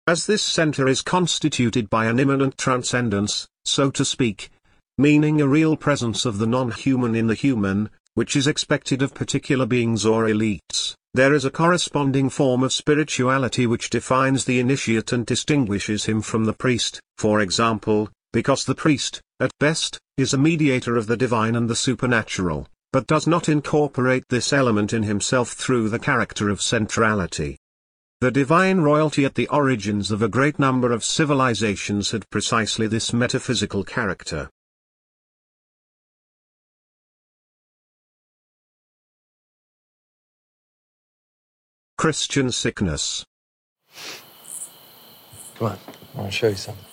As 0.05 0.27
this 0.27 0.43
center 0.43 0.87
is 0.87 1.01
constituted 1.01 1.89
by 1.89 2.05
an 2.05 2.19
immanent 2.19 2.59
transcendence, 2.59 3.47
so 3.65 3.89
to 3.89 4.05
speak, 4.05 4.51
meaning 4.99 5.41
a 5.41 5.47
real 5.47 5.75
presence 5.75 6.25
of 6.25 6.37
the 6.37 6.47
non-human 6.47 7.15
in 7.15 7.25
the 7.25 7.33
human, 7.33 7.89
which 8.13 8.35
is 8.35 8.45
expected 8.45 9.01
of 9.01 9.15
particular 9.15 9.65
beings 9.65 10.05
or 10.05 10.25
elites. 10.25 10.95
There 11.13 11.33
is 11.33 11.43
a 11.43 11.51
corresponding 11.51 12.29
form 12.29 12.63
of 12.63 12.71
spirituality 12.71 13.67
which 13.67 13.89
defines 13.89 14.45
the 14.45 14.61
initiate 14.61 15.11
and 15.11 15.25
distinguishes 15.25 16.05
him 16.05 16.21
from 16.21 16.45
the 16.45 16.53
priest, 16.53 17.01
for 17.17 17.41
example, 17.41 18.09
because 18.31 18.63
the 18.63 18.75
priest, 18.75 19.19
at 19.41 19.51
best, 19.59 19.99
is 20.15 20.33
a 20.33 20.37
mediator 20.37 20.95
of 20.95 21.07
the 21.07 21.17
divine 21.17 21.57
and 21.57 21.69
the 21.69 21.75
supernatural, 21.75 22.65
but 22.93 23.07
does 23.07 23.27
not 23.27 23.49
incorporate 23.49 24.23
this 24.29 24.53
element 24.53 24.93
in 24.93 25.03
himself 25.03 25.51
through 25.51 25.89
the 25.89 25.99
character 25.99 26.47
of 26.47 26.61
centrality. 26.61 27.57
The 28.21 28.31
divine 28.31 28.79
royalty 28.79 29.25
at 29.25 29.35
the 29.35 29.49
origins 29.49 30.11
of 30.11 30.21
a 30.21 30.29
great 30.29 30.59
number 30.59 30.93
of 30.93 31.03
civilizations 31.03 32.11
had 32.11 32.29
precisely 32.29 32.87
this 32.87 33.11
metaphysical 33.11 33.83
character. 33.83 34.49
Christian 42.01 42.51
sickness. 42.51 43.27
Come 45.59 45.67
on, 45.67 45.79
I 46.15 46.17
want 46.17 46.31
to 46.31 46.35
show 46.35 46.47
you 46.47 46.55
something. 46.55 46.83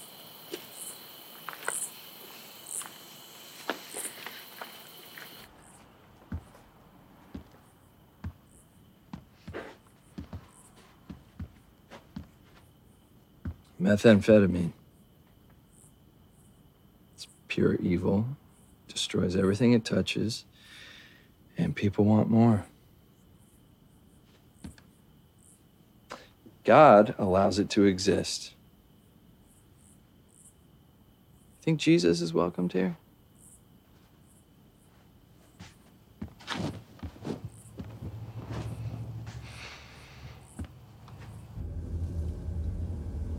Methamphetamine. 13.81 14.73
It's 17.15 17.29
pure 17.49 17.77
evil, 17.77 18.27
destroys 18.88 19.37
everything 19.37 19.73
it 19.73 19.87
touches, 19.87 20.45
and 21.57 21.75
people 21.75 22.05
want 22.05 22.29
more. 22.29 22.67
God 26.69 27.15
allows 27.17 27.59
it 27.59 27.71
to 27.71 27.85
exist. 27.85 28.53
Think 31.63 31.81
Jesus 31.81 32.21
is 32.21 32.35
welcomed 32.35 32.75
here? 32.75 32.99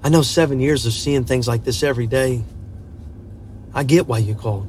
I 0.02 0.10
know 0.10 0.24
seven 0.24 0.60
years 0.60 0.88
of 0.88 0.94
seeing 0.94 1.24
things 1.24 1.48
like 1.48 1.64
this 1.64 1.84
every 1.84 2.08
day. 2.08 2.44
I 3.76 3.84
get 3.84 4.08
why 4.08 4.18
you 4.18 4.34
called. 4.34 4.68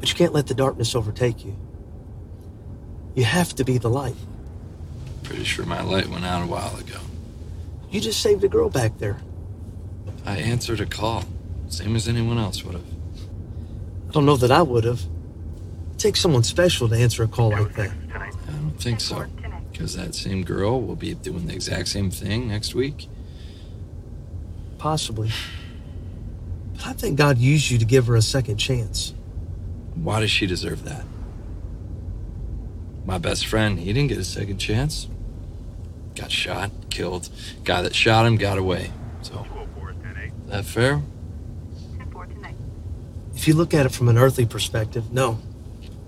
But 0.00 0.08
you 0.08 0.16
can't 0.16 0.32
let 0.32 0.48
the 0.48 0.54
darkness 0.54 0.96
overtake 0.96 1.44
you. 1.44 1.56
You 3.14 3.22
have 3.22 3.54
to 3.54 3.64
be 3.64 3.78
the 3.78 3.88
light. 3.88 4.16
Pretty 5.28 5.44
sure 5.44 5.66
my 5.66 5.82
light 5.82 6.08
went 6.08 6.24
out 6.24 6.42
a 6.42 6.46
while 6.46 6.74
ago. 6.78 6.98
You 7.90 8.00
just 8.00 8.22
saved 8.22 8.42
a 8.44 8.48
girl 8.48 8.70
back 8.70 8.96
there. 8.96 9.18
I 10.24 10.38
answered 10.38 10.80
a 10.80 10.86
call, 10.86 11.24
same 11.68 11.94
as 11.96 12.08
anyone 12.08 12.38
else 12.38 12.64
would 12.64 12.74
have. 12.74 12.84
I 14.08 14.12
don't 14.12 14.24
know 14.24 14.38
that 14.38 14.50
I 14.50 14.62
would 14.62 14.84
have. 14.84 15.02
It 15.92 15.98
takes 15.98 16.20
someone 16.20 16.44
special 16.44 16.88
to 16.88 16.96
answer 16.96 17.24
a 17.24 17.28
call 17.28 17.50
like 17.50 17.74
that. 17.74 17.90
I 18.14 18.52
don't 18.52 18.80
think 18.80 19.00
so. 19.00 19.26
Because 19.70 19.94
that 19.96 20.14
same 20.14 20.44
girl 20.44 20.80
will 20.80 20.96
be 20.96 21.12
doing 21.12 21.46
the 21.46 21.54
exact 21.54 21.88
same 21.88 22.10
thing 22.10 22.48
next 22.48 22.74
week. 22.74 23.06
Possibly. 24.78 25.30
But 26.72 26.86
I 26.86 26.92
think 26.94 27.18
God 27.18 27.36
used 27.36 27.70
you 27.70 27.76
to 27.76 27.84
give 27.84 28.06
her 28.06 28.16
a 28.16 28.22
second 28.22 28.56
chance. 28.56 29.12
Why 29.94 30.20
does 30.20 30.30
she 30.30 30.46
deserve 30.46 30.84
that? 30.84 31.04
My 33.04 33.18
best 33.18 33.46
friend, 33.46 33.78
he 33.78 33.92
didn't 33.92 34.08
get 34.08 34.16
a 34.16 34.24
second 34.24 34.56
chance. 34.56 35.06
Got 36.18 36.32
shot, 36.32 36.72
killed. 36.90 37.28
Guy 37.62 37.80
that 37.82 37.94
shot 37.94 38.26
him 38.26 38.38
got 38.38 38.58
away. 38.58 38.90
So, 39.22 39.46
is 40.44 40.50
that 40.50 40.64
fair? 40.64 41.00
If 43.36 43.46
you 43.46 43.54
look 43.54 43.72
at 43.72 43.86
it 43.86 43.92
from 43.92 44.08
an 44.08 44.18
earthly 44.18 44.44
perspective, 44.44 45.12
no, 45.12 45.38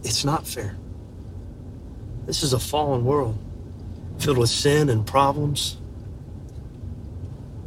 it's 0.03 0.25
not 0.25 0.49
fair. 0.49 0.77
This 2.27 2.43
is 2.43 2.53
a 2.53 2.59
fallen 2.59 3.05
world 3.05 3.39
filled 4.19 4.37
with 4.37 4.51
sin 4.51 4.89
and 4.89 5.07
problems. 5.07 5.77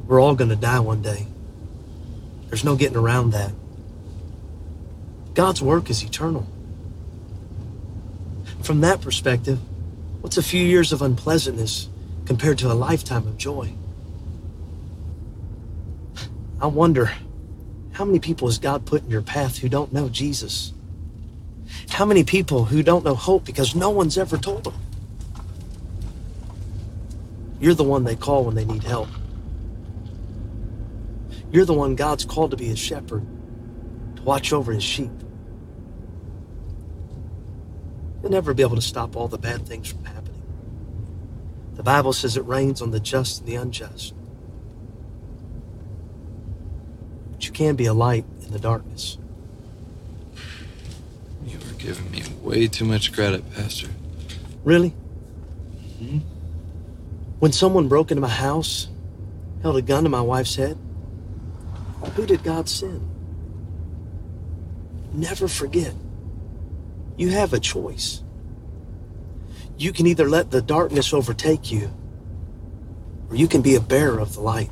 We're 0.06 0.20
all 0.20 0.36
going 0.36 0.50
to 0.50 0.58
die 0.58 0.82
one 0.82 1.02
day. 1.02 1.26
There's 2.48 2.66
no 2.66 2.76
getting 2.76 2.98
around 2.98 3.32
that. 3.32 3.54
God's 5.34 5.62
work 5.62 5.90
is 5.90 6.04
eternal. 6.04 6.46
From 8.64 8.82
that 8.82 9.00
perspective, 9.00 9.60
what's 10.20 10.38
a 10.38 10.44
few 10.44 10.64
years 10.64 10.92
of 10.92 11.02
unpleasantness 11.02 11.88
compared 12.26 12.58
to 12.60 12.72
a 12.72 12.74
lifetime 12.74 13.28
of 13.28 13.38
joy? 13.38 13.74
I 16.62 16.68
wonder 16.68 17.12
how 17.92 18.06
many 18.06 18.20
people 18.20 18.48
has 18.48 18.58
God 18.58 18.86
put 18.86 19.04
in 19.04 19.10
your 19.10 19.22
path 19.22 19.58
who 19.58 19.70
don't 19.70 19.92
know 19.94 20.10
Jesus? 20.10 20.74
How 21.90 22.06
many 22.06 22.24
people 22.24 22.66
who 22.66 22.82
don't 22.84 23.04
know 23.06 23.16
hope 23.16 23.46
because 23.46 23.76
no 23.76 23.90
one's 23.90 24.18
ever 24.18 24.38
told 24.38 24.64
them? 24.64 24.74
You're 27.60 27.74
the 27.74 27.84
one 27.84 28.04
they 28.04 28.16
call 28.16 28.46
when 28.46 28.56
they 28.56 28.66
need 28.66 28.84
help. 28.84 29.10
You're 31.52 31.66
the 31.66 31.74
one 31.74 31.96
God's 31.96 32.26
called 32.26 32.52
to 32.52 32.58
be 32.58 32.66
his 32.66 32.80
shepherd, 32.80 33.26
to 34.16 34.22
watch 34.24 34.52
over 34.52 34.74
his 34.74 34.84
sheep. 34.84 35.12
You'll 38.22 38.32
never 38.32 38.54
be 38.54 38.64
able 38.64 38.76
to 38.76 38.82
stop 38.82 39.16
all 39.16 39.28
the 39.28 39.38
bad 39.38 39.68
things 39.68 39.90
from 39.90 40.00
happening. 40.04 40.13
The 41.76 41.84
Bible 41.84 42.14
says 42.14 42.38
it 42.38 42.46
rains 42.46 42.82
on 42.82 42.92
the 42.92 43.00
just 43.00 43.40
and 43.40 43.48
the 43.48 43.56
unjust. 43.56 44.14
But 47.32 47.46
you 47.46 47.52
can 47.52 47.76
be 47.76 47.86
a 47.86 47.94
light 47.94 48.26
in 48.46 48.52
the 48.52 48.60
darkness. 48.60 49.18
You 51.46 51.58
are 51.58 51.74
giving 51.78 52.10
me 52.12 52.24
way 52.42 52.68
too 52.68 52.86
much 52.86 53.12
credit, 53.12 53.44
Pastor. 53.54 53.90
Really? 54.64 54.94
Mhm. 56.02 56.22
When 57.40 57.52
someone 57.52 57.88
broke 57.88 58.12
into 58.12 58.22
my 58.22 58.30
house, 58.30 58.88
held 59.62 59.76
a 59.76 59.82
gun 59.82 60.04
to 60.04 60.10
my 60.10 60.22
wife's 60.22 60.56
head, 60.56 60.78
who 62.16 62.26
did 62.26 62.44
God 62.44 62.70
send? 62.70 63.02
Never 65.14 65.48
forget. 65.48 65.94
You 67.18 67.30
have 67.30 67.54
a 67.54 67.60
choice. 67.60 68.23
You 69.84 69.92
can 69.92 70.08
either 70.08 70.30
let 70.30 70.50
the 70.50 70.62
darkness 70.62 71.14
overtake 71.14 71.70
you, 71.70 71.92
or 73.30 73.36
you 73.36 73.50
can 73.50 73.62
be 73.62 73.76
a 73.76 73.82
bearer 73.82 74.18
of 74.18 74.34
the 74.34 74.40
light. 74.40 74.72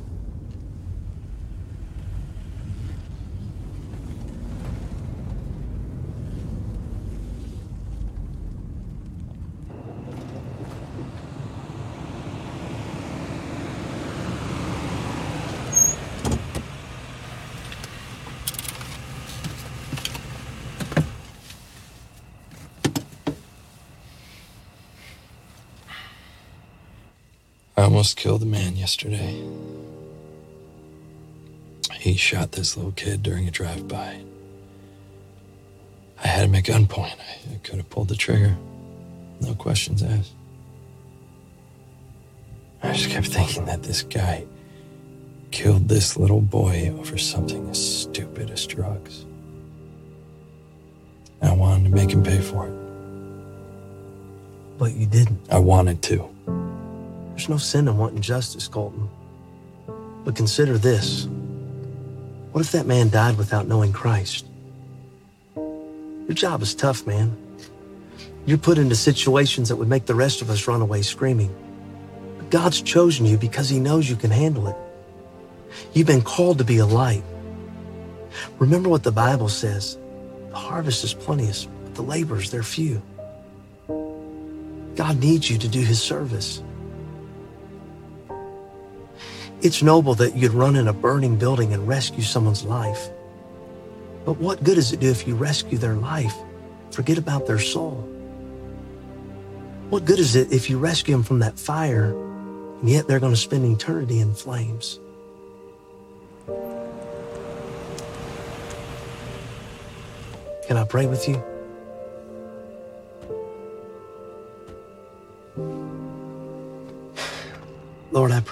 I 27.82 27.86
almost 27.86 28.16
killed 28.16 28.44
a 28.44 28.46
man 28.46 28.76
yesterday. 28.76 29.42
He 31.94 32.14
shot 32.14 32.52
this 32.52 32.76
little 32.76 32.92
kid 32.92 33.24
during 33.24 33.48
a 33.48 33.50
drive 33.50 33.88
by. 33.88 34.20
I 36.22 36.28
had 36.28 36.44
him 36.44 36.54
at 36.54 36.62
gunpoint. 36.62 37.16
I, 37.18 37.54
I 37.54 37.58
could 37.64 37.78
have 37.78 37.90
pulled 37.90 38.06
the 38.06 38.14
trigger. 38.14 38.56
No 39.40 39.54
questions 39.54 40.00
asked. 40.00 40.30
I 42.84 42.92
just 42.92 43.10
kept 43.10 43.26
thinking 43.26 43.64
that 43.64 43.82
this 43.82 44.02
guy 44.02 44.44
killed 45.50 45.88
this 45.88 46.16
little 46.16 46.40
boy 46.40 46.94
over 46.96 47.18
something 47.18 47.68
as 47.68 48.02
stupid 48.02 48.50
as 48.50 48.64
drugs. 48.64 49.26
I 51.42 51.52
wanted 51.52 51.82
to 51.82 51.90
make 51.90 52.12
him 52.12 52.22
pay 52.22 52.38
for 52.38 52.68
it. 52.68 52.74
But 54.78 54.92
you 54.92 55.06
didn't. 55.06 55.40
I 55.50 55.58
wanted 55.58 56.00
to. 56.02 56.71
There's 57.32 57.48
no 57.48 57.56
sin 57.56 57.88
in 57.88 57.96
wanting 57.96 58.20
justice, 58.20 58.68
Colton. 58.68 59.08
But 60.24 60.36
consider 60.36 60.78
this. 60.78 61.26
What 62.52 62.60
if 62.60 62.72
that 62.72 62.86
man 62.86 63.08
died 63.08 63.38
without 63.38 63.66
knowing 63.66 63.92
Christ? 63.92 64.46
Your 65.56 66.34
job 66.34 66.62
is 66.62 66.74
tough, 66.74 67.06
man. 67.06 67.36
You're 68.44 68.58
put 68.58 68.78
into 68.78 68.94
situations 68.94 69.68
that 69.68 69.76
would 69.76 69.88
make 69.88 70.06
the 70.06 70.14
rest 70.14 70.42
of 70.42 70.50
us 70.50 70.68
run 70.68 70.82
away 70.82 71.02
screaming. 71.02 71.54
But 72.38 72.50
God's 72.50 72.82
chosen 72.82 73.24
you 73.24 73.38
because 73.38 73.68
he 73.68 73.80
knows 73.80 74.08
you 74.08 74.16
can 74.16 74.30
handle 74.30 74.68
it. 74.68 74.76
You've 75.94 76.06
been 76.06 76.22
called 76.22 76.58
to 76.58 76.64
be 76.64 76.78
a 76.78 76.86
light. 76.86 77.24
Remember 78.58 78.88
what 78.88 79.02
the 79.02 79.12
Bible 79.12 79.48
says. 79.48 79.96
The 80.50 80.56
harvest 80.56 81.04
is 81.04 81.14
plenteous, 81.14 81.66
but 81.84 81.94
the 81.94 82.02
laborers, 82.02 82.50
they're 82.50 82.62
few. 82.62 83.00
God 84.96 85.18
needs 85.18 85.50
you 85.50 85.56
to 85.58 85.68
do 85.68 85.80
his 85.80 86.02
service. 86.02 86.62
It's 89.62 89.80
noble 89.80 90.16
that 90.16 90.36
you'd 90.36 90.54
run 90.54 90.74
in 90.74 90.88
a 90.88 90.92
burning 90.92 91.36
building 91.36 91.72
and 91.72 91.86
rescue 91.86 92.24
someone's 92.24 92.64
life. 92.64 93.10
But 94.24 94.38
what 94.38 94.64
good 94.64 94.74
does 94.74 94.92
it 94.92 94.98
do 94.98 95.08
if 95.08 95.24
you 95.24 95.36
rescue 95.36 95.78
their 95.78 95.94
life, 95.94 96.34
forget 96.90 97.16
about 97.16 97.46
their 97.46 97.60
soul? 97.60 97.92
What 99.88 100.04
good 100.04 100.18
is 100.18 100.34
it 100.34 100.52
if 100.52 100.68
you 100.68 100.78
rescue 100.78 101.14
them 101.14 101.22
from 101.22 101.38
that 101.40 101.60
fire, 101.60 102.10
and 102.80 102.90
yet 102.90 103.06
they're 103.06 103.20
going 103.20 103.34
to 103.34 103.38
spend 103.38 103.64
eternity 103.64 104.18
in 104.18 104.34
flames? 104.34 104.98
Can 110.66 110.76
I 110.76 110.84
pray 110.84 111.06
with 111.06 111.28
you? 111.28 111.51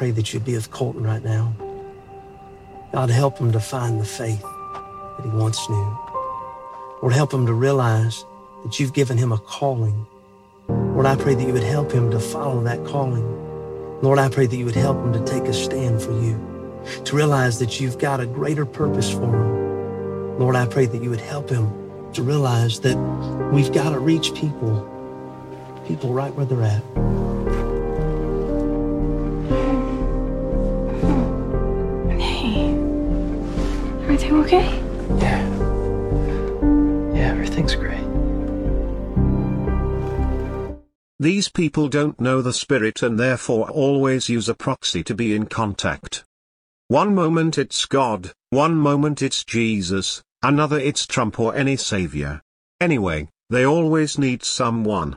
Pray 0.00 0.10
that 0.10 0.32
you'd 0.32 0.46
be 0.46 0.54
with 0.54 0.70
Colton 0.70 1.02
right 1.02 1.22
now. 1.22 1.52
God, 2.90 3.10
help 3.10 3.36
him 3.36 3.52
to 3.52 3.60
find 3.60 4.00
the 4.00 4.04
faith 4.06 4.40
that 4.40 5.20
he 5.22 5.28
once 5.28 5.68
knew. 5.68 5.98
Lord, 7.02 7.12
help 7.12 7.34
him 7.34 7.44
to 7.44 7.52
realize 7.52 8.24
that 8.64 8.80
you've 8.80 8.94
given 8.94 9.18
him 9.18 9.30
a 9.30 9.36
calling. 9.36 10.06
Lord, 10.68 11.04
I 11.04 11.16
pray 11.16 11.34
that 11.34 11.46
you 11.46 11.52
would 11.52 11.62
help 11.62 11.92
him 11.92 12.10
to 12.12 12.18
follow 12.18 12.62
that 12.62 12.82
calling. 12.86 14.00
Lord, 14.00 14.18
I 14.18 14.30
pray 14.30 14.46
that 14.46 14.56
you 14.56 14.64
would 14.64 14.74
help 14.74 14.96
him 14.96 15.12
to 15.12 15.22
take 15.30 15.44
a 15.44 15.52
stand 15.52 16.00
for 16.00 16.12
you, 16.12 16.40
to 17.04 17.14
realize 17.14 17.58
that 17.58 17.78
you've 17.78 17.98
got 17.98 18.20
a 18.20 18.26
greater 18.26 18.64
purpose 18.64 19.12
for 19.12 19.26
him. 19.26 20.38
Lord, 20.38 20.56
I 20.56 20.64
pray 20.64 20.86
that 20.86 21.02
you 21.02 21.10
would 21.10 21.20
help 21.20 21.50
him 21.50 21.68
to 22.14 22.22
realize 22.22 22.80
that 22.80 22.96
we've 23.52 23.70
got 23.70 23.90
to 23.90 23.98
reach 23.98 24.32
people, 24.32 24.80
people 25.86 26.14
right 26.14 26.34
where 26.34 26.46
they're 26.46 26.62
at. 26.62 27.09
Everything 34.30 34.60
okay? 34.60 34.78
Yeah. 35.18 35.42
Yeah, 37.12 37.30
everything's 37.32 37.74
great. 37.74 37.98
These 41.18 41.48
people 41.48 41.88
don't 41.88 42.20
know 42.20 42.40
the 42.40 42.52
Spirit 42.52 43.02
and 43.02 43.18
therefore 43.18 43.68
always 43.68 44.28
use 44.28 44.48
a 44.48 44.54
proxy 44.54 45.02
to 45.02 45.14
be 45.14 45.34
in 45.34 45.46
contact. 45.46 46.22
One 46.86 47.12
moment 47.12 47.58
it's 47.58 47.84
God, 47.86 48.32
one 48.50 48.76
moment 48.76 49.20
it's 49.20 49.42
Jesus, 49.42 50.22
another 50.42 50.78
it's 50.78 51.06
Trump 51.06 51.40
or 51.40 51.54
any 51.56 51.76
savior. 51.76 52.40
Anyway, 52.80 53.28
they 53.50 53.66
always 53.66 54.16
need 54.16 54.44
someone. 54.44 55.16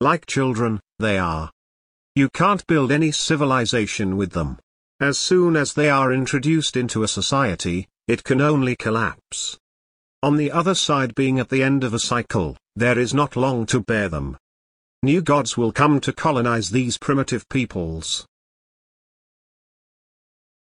Like 0.00 0.24
children, 0.24 0.80
they 0.98 1.18
are. 1.18 1.50
You 2.16 2.30
can't 2.30 2.66
build 2.66 2.92
any 2.92 3.12
civilization 3.12 4.16
with 4.16 4.32
them. 4.32 4.58
As 5.00 5.18
soon 5.18 5.54
as 5.54 5.74
they 5.74 5.90
are 5.90 6.12
introduced 6.12 6.76
into 6.76 7.02
a 7.02 7.08
society, 7.08 7.86
it 8.08 8.24
can 8.24 8.40
only 8.40 8.74
collapse. 8.74 9.58
On 10.22 10.36
the 10.36 10.50
other 10.50 10.74
side 10.74 11.14
being 11.14 11.38
at 11.38 11.50
the 11.50 11.62
end 11.62 11.84
of 11.84 11.94
a 11.94 11.98
cycle, 12.00 12.56
there 12.74 12.98
is 12.98 13.14
not 13.14 13.36
long 13.36 13.66
to 13.66 13.80
bear 13.80 14.08
them. 14.08 14.36
New 15.02 15.20
gods 15.20 15.56
will 15.56 15.70
come 15.70 16.00
to 16.00 16.12
colonize 16.12 16.70
these 16.70 16.98
primitive 16.98 17.48
peoples. 17.48 18.26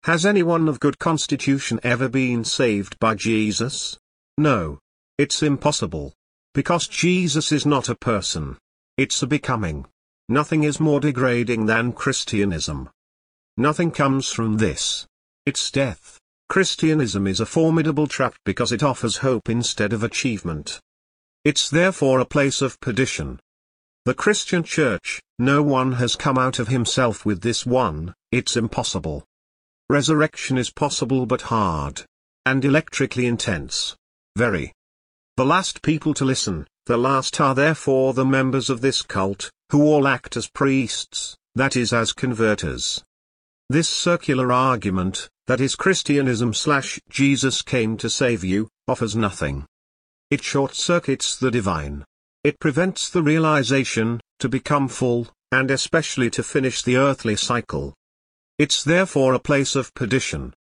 Has 0.04 0.25
anyone 0.25 0.69
of 0.69 0.80
good 0.80 0.99
constitution 0.99 1.80
ever 1.84 2.08
been 2.08 2.43
saved 2.43 2.97
by 2.99 3.15
Jesus? 3.15 3.97
No. 4.38 4.80
It's 5.17 5.43
impossible. 5.43 6.13
Because 6.54 6.88
Jesus 6.88 7.51
is 7.51 7.65
not 7.65 7.89
a 7.89 7.95
person. 7.95 8.58
It's 8.97 9.21
a 9.21 9.27
becoming. 9.27 9.86
Nothing 10.30 10.63
is 10.63 10.80
more 10.80 10.99
degrading 10.99 11.65
than 11.65 11.91
Christianism. 11.91 12.89
Nothing 13.58 13.91
comes 13.91 14.30
from 14.30 14.58
this. 14.58 15.08
It's 15.45 15.69
death. 15.71 16.20
Christianism 16.51 17.27
is 17.27 17.39
a 17.39 17.45
formidable 17.45 18.07
trap 18.07 18.35
because 18.43 18.73
it 18.73 18.83
offers 18.83 19.15
hope 19.15 19.49
instead 19.49 19.93
of 19.93 20.03
achievement. 20.03 20.81
It's 21.45 21.69
therefore 21.69 22.19
a 22.19 22.25
place 22.25 22.61
of 22.61 22.77
perdition. 22.81 23.39
The 24.03 24.13
Christian 24.13 24.61
Church, 24.61 25.21
no 25.39 25.63
one 25.63 25.93
has 25.93 26.17
come 26.17 26.37
out 26.37 26.59
of 26.59 26.67
himself 26.67 27.25
with 27.25 27.39
this 27.39 27.65
one, 27.65 28.13
it's 28.33 28.57
impossible. 28.57 29.23
Resurrection 29.89 30.57
is 30.57 30.69
possible 30.69 31.25
but 31.25 31.43
hard. 31.43 32.03
And 32.45 32.65
electrically 32.65 33.27
intense. 33.27 33.95
Very. 34.35 34.73
The 35.37 35.45
last 35.45 35.81
people 35.81 36.13
to 36.15 36.25
listen, 36.25 36.67
the 36.85 36.97
last 36.97 37.39
are 37.39 37.55
therefore 37.55 38.13
the 38.13 38.25
members 38.25 38.69
of 38.69 38.81
this 38.81 39.03
cult, 39.03 39.49
who 39.69 39.83
all 39.83 40.05
act 40.05 40.35
as 40.35 40.49
priests, 40.49 41.37
that 41.55 41.77
is 41.77 41.93
as 41.93 42.11
converters. 42.11 43.01
This 43.71 43.88
circular 43.88 44.51
argument, 44.51 45.29
that 45.47 45.62
is 45.62 45.77
Christianism 45.77 46.53
slash 46.53 46.99
Jesus 47.10 47.62
came 47.62 47.95
to 47.95 48.10
save 48.10 48.43
you, 48.43 48.67
offers 48.86 49.15
nothing. 49.15 49.65
It 50.29 50.43
short-circuits 50.43 51.38
the 51.38 51.51
divine. 51.51 52.03
It 52.43 52.60
prevents 52.60 53.10
the 53.10 53.23
realization, 53.23 54.19
to 54.39 54.49
become 54.49 54.89
full, 54.89 55.29
and 55.53 55.71
especially 55.71 56.29
to 56.31 56.43
finish 56.43 56.81
the 56.81 56.97
earthly 56.97 57.38
cycle. 57.38 57.93
It's 58.60 58.84
therefore 58.84 59.36
a 59.36 59.39
place 59.39 59.77
of 59.77 59.93
perdition. 59.93 60.53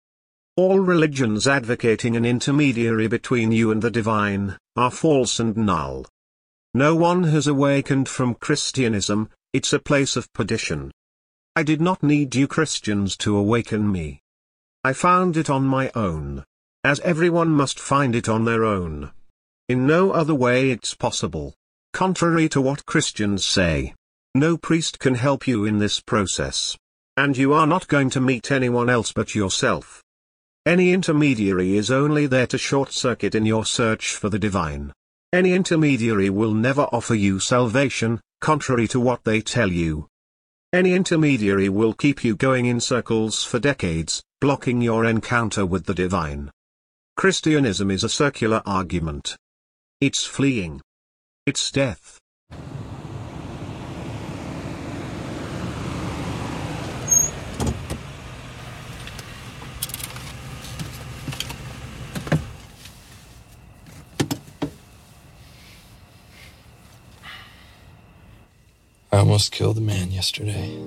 All 0.56 0.78
religions 0.78 1.48
advocating 1.48 2.16
an 2.16 2.26
intermediary 2.26 3.08
between 3.08 3.52
you 3.52 3.72
and 3.72 3.82
the 3.82 3.90
divine, 3.90 4.56
are 4.76 4.92
false 4.92 5.40
and 5.40 5.58
null. 5.58 6.06
No 6.76 6.96
one 6.96 7.24
has 7.24 7.48
awakened 7.48 8.08
from 8.08 8.36
Christianism, 8.36 9.32
it's 9.52 9.74
a 9.74 9.80
place 9.80 10.16
of 10.16 10.32
perdition. 10.34 10.92
I 11.60 11.64
did 11.64 11.82
not 11.82 12.02
need 12.02 12.36
you 12.36 12.48
Christians 12.48 13.18
to 13.18 13.36
awaken 13.36 13.92
me. 13.92 14.22
I 14.86 14.94
found 14.94 15.36
it 15.36 15.50
on 15.50 15.66
my 15.66 15.92
own. 15.94 16.46
As 16.86 17.02
everyone 17.02 17.50
must 17.50 17.82
find 17.82 18.16
it 18.16 18.30
on 18.30 18.46
their 18.46 18.64
own. 18.64 19.12
In 19.68 19.86
no 19.86 20.12
other 20.12 20.34
way 20.34 20.72
it's 20.72 20.94
possible. 20.94 21.54
Contrary 21.92 22.48
to 22.48 22.62
what 22.62 22.86
Christians 22.86 23.46
say. 23.46 23.94
No 24.34 24.56
priest 24.56 25.00
can 25.00 25.16
help 25.16 25.48
you 25.48 25.66
in 25.66 25.80
this 25.80 26.00
process. 26.00 26.78
And 27.18 27.36
you 27.36 27.52
are 27.52 27.68
not 27.68 27.90
going 27.90 28.10
to 28.12 28.22
meet 28.22 28.52
anyone 28.52 28.90
else 28.90 29.12
but 29.12 29.36
yourself. 29.36 30.02
Any 30.66 30.94
intermediary 30.94 31.76
is 31.76 31.92
only 31.92 32.26
there 32.26 32.48
to 32.48 32.58
short 32.58 32.94
circuit 32.94 33.36
in 33.36 33.46
your 33.46 33.66
search 33.66 34.16
for 34.16 34.30
the 34.30 34.40
divine. 34.40 34.94
Any 35.34 35.52
intermediary 35.52 36.30
will 36.30 36.54
never 36.54 36.84
offer 36.84 37.16
you 37.16 37.38
salvation, 37.38 38.22
contrary 38.40 38.88
to 38.88 39.00
what 39.02 39.26
they 39.26 39.42
tell 39.42 39.70
you. 39.70 40.08
Any 40.72 40.94
intermediary 40.94 41.68
will 41.68 41.94
keep 41.94 42.24
you 42.24 42.36
going 42.36 42.68
in 42.68 42.80
circles 42.80 43.44
for 43.44 43.58
decades, 43.58 44.22
blocking 44.40 44.82
your 44.82 45.04
encounter 45.04 45.66
with 45.66 45.86
the 45.86 45.96
divine. 45.96 46.52
Christianism 47.18 47.90
is 47.90 48.04
a 48.04 48.10
circular 48.10 48.62
argument. 48.68 49.36
It's 50.00 50.26
fleeing. 50.26 50.80
It's 51.48 51.72
death. 51.72 52.20
I 69.20 69.22
almost 69.22 69.52
killed 69.52 69.78
a 69.78 69.82
man 69.82 70.12
yesterday. 70.12 70.80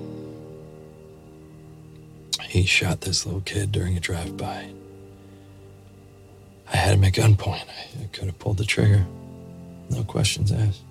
He 2.41 2.65
shot 2.65 3.01
this 3.01 3.27
little 3.27 3.41
kid 3.41 3.71
during 3.71 3.95
a 3.95 3.99
drive 3.99 4.35
by. 4.37 4.69
I 6.67 6.75
had 6.75 6.95
him 6.95 7.03
at 7.03 7.13
gunpoint. 7.13 7.65
I 8.01 8.05
could 8.11 8.25
have 8.25 8.39
pulled 8.39 8.57
the 8.57 8.65
trigger. 8.65 9.05
No 9.91 10.03
questions 10.03 10.51
asked. 10.51 10.81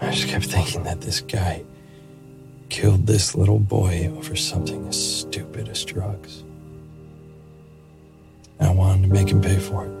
I 0.00 0.12
just 0.12 0.28
kept 0.28 0.44
thinking 0.44 0.84
that 0.84 1.00
this 1.00 1.20
guy 1.20 1.64
killed 2.68 3.04
this 3.04 3.34
little 3.34 3.58
boy 3.58 4.08
over 4.16 4.36
something 4.36 4.86
as 4.86 5.18
stupid 5.18 5.68
as 5.68 5.84
drugs. 5.84 6.44
I 8.60 8.70
wanted 8.70 9.08
to 9.08 9.12
make 9.12 9.30
him 9.30 9.40
pay 9.40 9.58
for 9.58 9.84
it. 9.84 9.92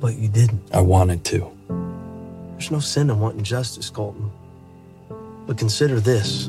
But 0.00 0.16
you 0.16 0.28
didn't. 0.28 0.62
I 0.72 0.80
wanted 0.80 1.24
to. 1.26 1.55
There's 2.56 2.70
no 2.70 2.80
sin 2.80 3.10
in 3.10 3.20
wanting 3.20 3.44
justice, 3.44 3.90
Colton. 3.90 4.32
But 5.46 5.58
consider 5.58 6.00
this. 6.00 6.48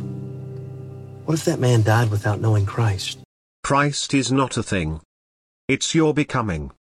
What 1.26 1.38
if 1.38 1.44
that 1.44 1.60
man 1.60 1.84
died 1.84 2.10
without 2.10 2.40
knowing 2.40 2.66
Christ? 2.66 3.20
Christ 3.62 4.14
is 4.14 4.32
not 4.32 4.56
a 4.56 4.64
thing. 4.64 5.02
It's 5.68 5.94
your 5.94 6.14
becoming. 6.14 6.72